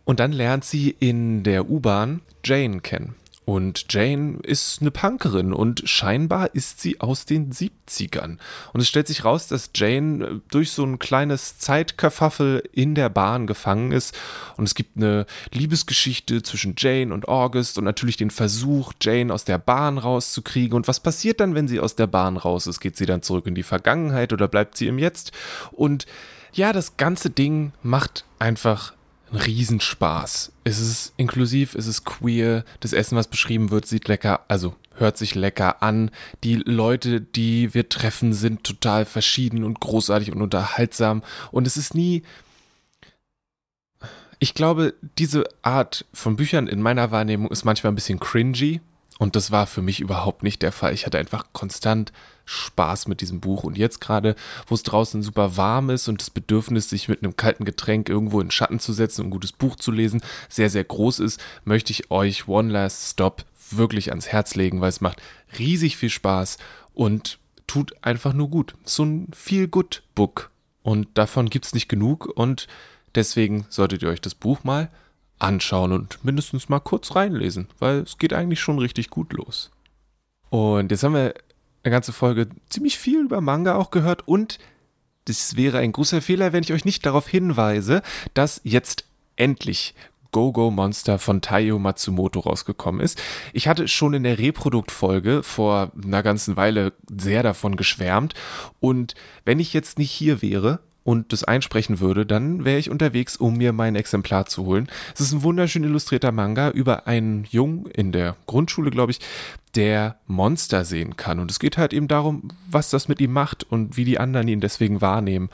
Und 0.05 0.19
dann 0.19 0.33
lernt 0.33 0.65
sie 0.65 0.97
in 0.99 1.45
der 1.45 1.71
U-Bahn 1.71 2.23
Jane 2.45 2.81
kennen. 2.81 3.15
Und 3.45 3.87
Jane 3.93 4.39
ist 4.45 4.81
eine 4.81 4.93
Punkerin 4.93 5.53
und 5.53 5.83
scheinbar 5.85 6.55
ist 6.55 6.81
sie 6.81 7.01
aus 7.01 7.25
den 7.25 7.53
70ern. 7.53 8.39
Und 8.73 8.81
es 8.81 8.87
stellt 8.87 9.09
sich 9.09 9.25
raus, 9.25 9.49
dass 9.49 9.71
Jane 9.75 10.25
äh, 10.25 10.41
durch 10.51 10.71
so 10.71 10.85
ein 10.85 11.01
kleines 11.01 11.59
Zeitkerfaffel 11.59 12.63
in 12.73 12.95
der 12.95 13.09
Bahn 13.09 13.49
gefangen 13.49 13.91
ist. 13.91 14.17
Und 14.57 14.65
es 14.65 14.77
gibt 14.77 14.97
eine 14.97 15.27
Liebesgeschichte 15.53 16.43
zwischen 16.43 16.75
Jane 16.79 17.13
und 17.13 17.27
August 17.27 17.79
und 17.79 17.85
natürlich 17.85 18.17
den 18.17 18.31
Versuch, 18.31 18.93
Jane 19.03 19.35
aus 19.35 19.45
der 19.45 19.59
Bahn 19.59 19.99
rauszukriegen. 19.99 20.77
Und 20.77 20.87
was 20.87 21.01
passiert 21.01 21.41
dann, 21.41 21.57
wenn 21.57 21.67
sie 21.67 21.81
aus 21.81 21.97
der 21.97 22.07
Bahn 22.07 22.37
raus 22.37 22.69
ist? 22.69 22.79
Geht 22.79 22.97
sie 22.97 23.07
dann 23.07 23.23
zurück 23.23 23.47
in 23.47 23.57
die 23.57 23.65
Vergangenheit 23.65 24.33
oder 24.33 24.47
bleibt 24.47 24.77
sie 24.77 24.87
im 24.87 25.01
Jetzt? 25.01 25.33
Und 25.73 26.07
ja, 26.53 26.73
das 26.73 26.97
ganze 26.97 27.31
Ding 27.31 27.73
macht 27.83 28.25
einfach 28.39 28.93
ein 29.33 29.39
Riesenspaß. 29.39 30.53
Es 30.65 30.79
ist 30.79 31.15
inklusiv, 31.17 31.75
es 31.75 31.87
ist 31.87 32.05
queer, 32.05 32.65
das 32.81 32.93
Essen, 32.93 33.17
was 33.17 33.29
beschrieben 33.29 33.71
wird, 33.71 33.87
sieht 33.87 34.09
lecker, 34.09 34.45
also 34.49 34.75
hört 34.97 35.17
sich 35.17 35.35
lecker 35.35 35.83
an. 35.83 36.11
Die 36.45 36.57
Leute, 36.57 37.21
die 37.21 37.75
wir 37.75 37.89
treffen, 37.89 38.33
sind 38.33 38.65
total 38.65 39.05
verschieden 39.05 39.65
und 39.65 39.81
großartig 39.81 40.33
und 40.33 40.43
unterhaltsam. 40.43 41.23
Und 41.51 41.67
es 41.67 41.77
ist 41.77 41.95
nie. 41.95 42.23
Ich 44.39 44.55
glaube, 44.55 44.95
diese 45.19 45.45
Art 45.63 46.05
von 46.13 46.37
Büchern 46.37 46.67
in 46.67 46.83
meiner 46.83 47.11
Wahrnehmung 47.11 47.51
ist 47.51 47.65
manchmal 47.65 47.93
ein 47.93 47.97
bisschen 47.97 48.21
cringy. 48.21 48.81
Und 49.23 49.37
das 49.37 49.53
war 49.53 49.69
für 49.69 49.83
mich 49.83 50.01
überhaupt 50.01 50.43
nicht 50.43 50.63
der 50.63 50.73
Fall. 50.73 50.93
Ich 50.95 51.07
hatte 51.07 51.17
einfach 51.17 51.45
konstant 51.53 52.13
Spaß 52.45 53.07
mit 53.07 53.21
diesem 53.21 53.39
Buch. 53.39 53.63
Und 53.63 53.79
jetzt 53.79 54.01
gerade, 54.01 54.35
wo 54.67 54.75
es 54.75 54.83
draußen 54.83 55.23
super 55.23 55.57
warm 55.57 55.91
ist 55.91 56.09
und 56.09 56.21
das 56.21 56.29
Bedürfnis, 56.29 56.91
sich 56.91 57.07
mit 57.07 57.23
einem 57.23 57.37
kalten 57.37 57.65
Getränk 57.65 58.09
irgendwo 58.09 58.41
in 58.41 58.51
Schatten 58.51 58.81
zu 58.81 58.93
setzen 58.93 59.21
und 59.21 59.29
ein 59.29 59.31
gutes 59.31 59.53
Buch 59.53 59.77
zu 59.77 59.93
lesen, 59.93 60.23
sehr, 60.49 60.71
sehr 60.71 60.83
groß 60.83 61.21
ist, 61.21 61.41
möchte 61.65 61.93
ich 61.93 62.11
euch 62.11 62.49
One 62.49 62.73
Last 62.73 63.13
Stop 63.13 63.45
wirklich 63.71 64.11
ans 64.11 64.27
Herz 64.27 64.57
legen, 64.57 64.81
weil 64.81 64.89
es 64.89 65.01
macht 65.01 65.23
riesig 65.57 65.97
viel 65.97 66.11
Spaß 66.11 66.59
und 66.93 67.39
tut 67.69 67.95
einfach 68.03 68.33
nur 68.33 68.51
gut. 68.51 68.75
So 68.83 69.05
ein 69.05 69.29
Feel-Good-Book. 69.33 70.51
Und 70.83 71.07
davon 71.15 71.49
gibt 71.49 71.67
es 71.67 71.75
nicht 71.75 71.89
genug 71.89 72.27
und 72.27 72.67
deswegen 73.15 73.67
solltet 73.69 74.03
ihr 74.03 74.09
euch 74.09 74.21
das 74.21 74.35
Buch 74.35 74.65
mal 74.65 74.91
anschauen 75.43 75.93
und 75.93 76.25
mindestens 76.25 76.69
mal 76.69 76.81
kurz 76.81 77.15
reinlesen, 77.15 77.69
weil 77.79 77.99
es 77.99 78.19
geht 78.19 78.33
eigentlich 78.33 78.61
schon 78.61 78.79
richtig 78.79 79.11
gut 79.11 79.33
los. 79.33 79.71
Und 80.51 80.91
jetzt 80.91 81.03
haben 81.03 81.15
wir 81.15 81.35
eine 81.83 81.91
ganze 81.91 82.13
Folge 82.13 82.49
ziemlich 82.69 82.99
viel 82.99 83.25
über 83.25 83.41
Manga 83.41 83.75
auch 83.75 83.91
gehört 83.91 84.27
und 84.29 84.59
das 85.27 85.57
wäre 85.57 85.79
ein 85.79 85.93
großer 85.93 86.21
Fehler, 86.21 86.53
wenn 86.53 86.63
ich 86.63 86.73
euch 86.73 86.85
nicht 86.85 87.07
darauf 87.07 87.29
hinweise, 87.29 88.03
dass 88.35 88.61
jetzt 88.65 89.05
endlich 89.37 89.95
Go-Go 90.33 90.71
Monster 90.71 91.19
von 91.19 91.43
Taiyo 91.43 91.79
Matsumoto 91.79 92.41
rausgekommen 92.41 93.01
ist. 93.01 93.21
Ich 93.53 93.69
hatte 93.69 93.87
schon 93.87 94.15
in 94.15 94.23
der 94.23 94.39
Reproduktfolge 94.39 95.43
vor 95.43 95.93
einer 96.03 96.23
ganzen 96.23 96.57
Weile 96.57 96.95
sehr 97.11 97.43
davon 97.43 97.77
geschwärmt 97.77 98.35
und 98.81 99.15
wenn 99.45 99.61
ich 99.61 99.75
jetzt 99.75 99.99
nicht 99.99 100.11
hier 100.11 100.43
wäre 100.43 100.81
und 101.05 101.33
das 101.33 101.45
einsprechen 101.45 102.01
würde, 102.01 102.25
dann 102.25 102.65
wäre 102.65 102.79
ich 102.79 102.91
unterwegs, 102.91 103.37
um 103.37 103.57
mir 103.57 103.73
mein 103.73 103.97
Exemplar 103.97 104.47
zu 104.47 104.65
holen. 104.65 104.89
Es 105.15 105.21
ist 105.21 105.33
ein 105.33 105.43
wunderschön 105.43 105.85
illustrierter 105.85 106.33
Manga 106.33 106.71
über 106.71 107.07
einen 107.07 107.45
Jungen 107.51 107.87
in 107.87 108.13
der 108.13 108.37
Grundschule, 108.47 108.91
glaube 108.91 109.13
ich, 109.13 109.21
der 109.75 110.17
Monster 110.27 110.85
sehen 110.85 111.17
kann. 111.17 111.41
Und 111.41 111.51
es 111.51 111.59
geht 111.59 111.79
halt 111.79 111.93
eben 111.93 112.09
darum, 112.09 112.49
was 112.69 112.91
das 112.91 113.09
mit 113.09 113.21
ihm 113.21 113.33
macht 113.33 113.65
und 113.65 113.97
wie 113.97 114.05
die 114.05 114.19
anderen 114.19 114.49
ihn 114.49 114.61
deswegen 114.61 115.01
wahrnehmen. 115.01 115.49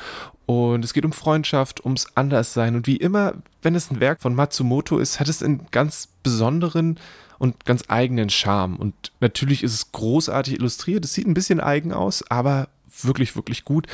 Und 0.45 0.85
es 0.85 0.93
geht 0.93 1.05
um 1.05 1.13
Freundschaft, 1.13 1.85
ums 1.85 2.09
Anderssein. 2.15 2.75
Und 2.75 2.87
wie 2.87 2.97
immer, 2.97 3.35
wenn 3.63 3.75
es 3.75 3.91
ein 3.91 4.01
Werk 4.01 4.21
von 4.21 4.35
Matsumoto 4.35 4.99
ist, 4.99 5.21
hat 5.21 5.29
es 5.29 5.43
einen 5.43 5.67
ganz 5.71 6.09
besonderen 6.23 6.99
und 7.39 7.65
ganz 7.65 7.85
eigenen 7.89 8.31
Charme. 8.31 8.77
Und 8.77 9.13
natürlich 9.21 9.63
ist 9.63 9.75
es 9.75 9.93
großartig 9.93 10.55
illustriert. 10.55 11.05
Es 11.05 11.15
sieht 11.15 11.27
ein 11.27 11.35
bisschen 11.35 11.61
eigen 11.61 11.93
aus, 11.93 12.25
aber 12.29 12.69
wirklich, 13.03 13.37
wirklich 13.37 13.65
gut. 13.65 13.87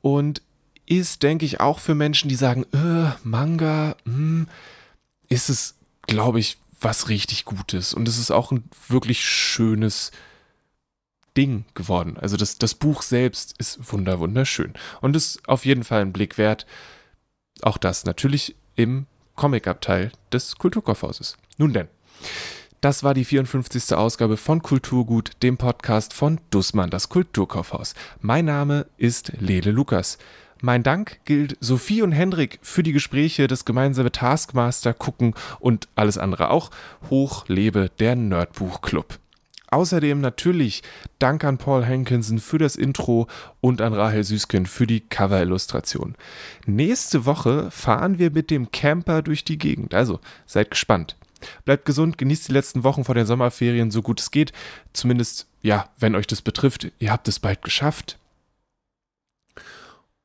Und 0.00 0.40
ist, 0.88 1.22
denke 1.22 1.44
ich, 1.44 1.60
auch 1.60 1.78
für 1.78 1.94
Menschen, 1.94 2.28
die 2.28 2.34
sagen, 2.34 2.64
äh, 2.72 3.12
Manga, 3.22 3.96
hm, 4.04 4.48
ist 5.28 5.50
es, 5.50 5.76
glaube 6.06 6.40
ich, 6.40 6.58
was 6.80 7.08
richtig 7.08 7.44
Gutes. 7.44 7.92
Und 7.92 8.08
es 8.08 8.18
ist 8.18 8.30
auch 8.30 8.52
ein 8.52 8.64
wirklich 8.88 9.24
schönes 9.24 10.10
Ding 11.36 11.64
geworden. 11.74 12.16
Also 12.16 12.36
das, 12.36 12.58
das 12.58 12.74
Buch 12.74 13.02
selbst 13.02 13.54
ist 13.58 13.92
wunder, 13.92 14.18
wunderschön. 14.18 14.72
Und 15.00 15.14
ist 15.14 15.46
auf 15.48 15.64
jeden 15.64 15.84
Fall 15.84 16.02
ein 16.02 16.12
Blick 16.12 16.38
wert. 16.38 16.66
Auch 17.62 17.76
das 17.76 18.04
natürlich 18.04 18.56
im 18.76 19.06
Comic-Abteil 19.34 20.12
des 20.32 20.56
Kulturkaufhauses. 20.56 21.36
Nun 21.58 21.72
denn. 21.72 21.88
Das 22.80 23.02
war 23.02 23.12
die 23.12 23.24
54. 23.24 23.94
Ausgabe 23.94 24.36
von 24.36 24.62
Kulturgut, 24.62 25.32
dem 25.42 25.58
Podcast 25.58 26.14
von 26.14 26.40
Dussmann, 26.50 26.90
das 26.90 27.08
Kulturkaufhaus. 27.08 27.94
Mein 28.20 28.44
Name 28.44 28.86
ist 28.96 29.32
Lele 29.40 29.72
Lukas. 29.72 30.18
Mein 30.60 30.82
Dank 30.82 31.20
gilt 31.24 31.56
Sophie 31.60 32.02
und 32.02 32.10
Hendrik 32.10 32.58
für 32.62 32.82
die 32.82 32.92
Gespräche, 32.92 33.46
das 33.46 33.64
gemeinsame 33.64 34.10
Taskmaster 34.10 34.92
gucken 34.92 35.34
und 35.60 35.88
alles 35.94 36.18
andere 36.18 36.50
auch. 36.50 36.70
Hoch 37.10 37.46
lebe 37.46 37.90
der 38.00 38.16
Nerdbuch-Club. 38.16 39.20
Außerdem 39.70 40.20
natürlich 40.20 40.82
Dank 41.20 41.44
an 41.44 41.58
Paul 41.58 41.86
Hankinson 41.86 42.38
für 42.40 42.58
das 42.58 42.74
Intro 42.74 43.28
und 43.60 43.80
an 43.80 43.92
Rahel 43.92 44.24
Süßken 44.24 44.66
für 44.66 44.86
die 44.86 45.00
Cover-Illustration. 45.00 46.16
Nächste 46.66 47.24
Woche 47.24 47.70
fahren 47.70 48.18
wir 48.18 48.32
mit 48.32 48.50
dem 48.50 48.72
Camper 48.72 49.22
durch 49.22 49.44
die 49.44 49.58
Gegend, 49.58 49.94
also 49.94 50.18
seid 50.46 50.70
gespannt. 50.72 51.16
Bleibt 51.64 51.84
gesund, 51.84 52.18
genießt 52.18 52.48
die 52.48 52.52
letzten 52.52 52.82
Wochen 52.82 53.04
vor 53.04 53.14
den 53.14 53.26
Sommerferien 53.26 53.92
so 53.92 54.02
gut 54.02 54.20
es 54.20 54.32
geht. 54.32 54.52
Zumindest, 54.92 55.46
ja, 55.62 55.88
wenn 55.98 56.16
euch 56.16 56.26
das 56.26 56.42
betrifft, 56.42 56.90
ihr 56.98 57.12
habt 57.12 57.28
es 57.28 57.38
bald 57.38 57.62
geschafft. 57.62 58.18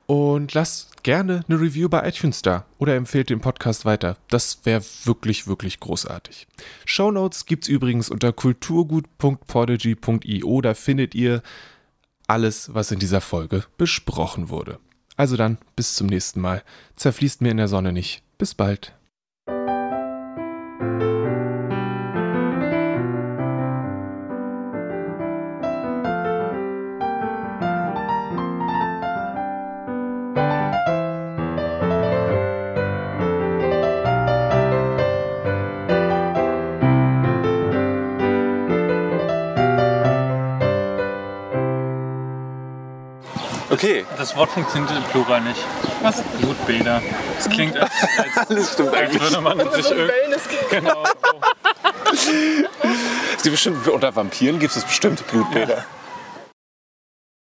Und 0.05 0.53
lasst 0.53 1.03
gerne 1.03 1.43
eine 1.47 1.59
Review 1.59 1.89
bei 1.89 2.07
iTunes 2.07 2.41
da 2.41 2.65
oder 2.77 2.95
empfehlt 2.95 3.29
den 3.29 3.41
Podcast 3.41 3.83
weiter. 3.85 4.17
Das 4.29 4.65
wäre 4.65 4.81
wirklich, 5.05 5.47
wirklich 5.47 5.79
großartig. 5.79 6.47
Shownotes 6.85 7.45
gibt's 7.45 7.67
übrigens 7.67 8.09
unter 8.09 8.33
kulturgut.podigy.io. 8.33 10.61
Da 10.61 10.73
findet 10.73 11.13
ihr 11.15 11.41
alles, 12.27 12.73
was 12.73 12.91
in 12.91 12.99
dieser 12.99 13.21
Folge 13.21 13.63
besprochen 13.77 14.49
wurde. 14.49 14.79
Also 15.15 15.37
dann, 15.37 15.57
bis 15.75 15.95
zum 15.95 16.07
nächsten 16.07 16.41
Mal. 16.41 16.63
Zerfließt 16.95 17.41
mir 17.41 17.51
in 17.51 17.57
der 17.57 17.67
Sonne 17.67 17.93
nicht. 17.93 18.23
Bis 18.37 18.55
bald. 18.55 18.93
Das 44.33 44.39
Wort 44.39 44.49
funktioniert 44.49 44.97
im 44.97 45.03
Plural 45.03 45.41
nicht. 45.41 45.63
Was? 46.01 46.23
Blutbäder. 46.39 47.03
Das 47.37 47.47
klingt, 47.49 47.77
als, 47.77 47.91
als, 48.17 48.49
Alles 48.49 48.73
stimmt 48.73 48.95
als 48.95 49.21
würde 49.21 49.41
man 49.41 49.59
sich 49.71 49.85
So 49.85 49.93
ein 49.93 50.09
irgendwie. 50.09 50.57
Genau. 50.71 51.03
Es 53.35 53.43
gibt 53.43 53.53
bestimmt, 53.53 53.87
unter 53.87 54.15
Vampiren 54.15 54.57
gibt 54.57 54.75
es 54.75 54.83
bestimmt 54.83 55.27
Blutbäder. 55.27 55.85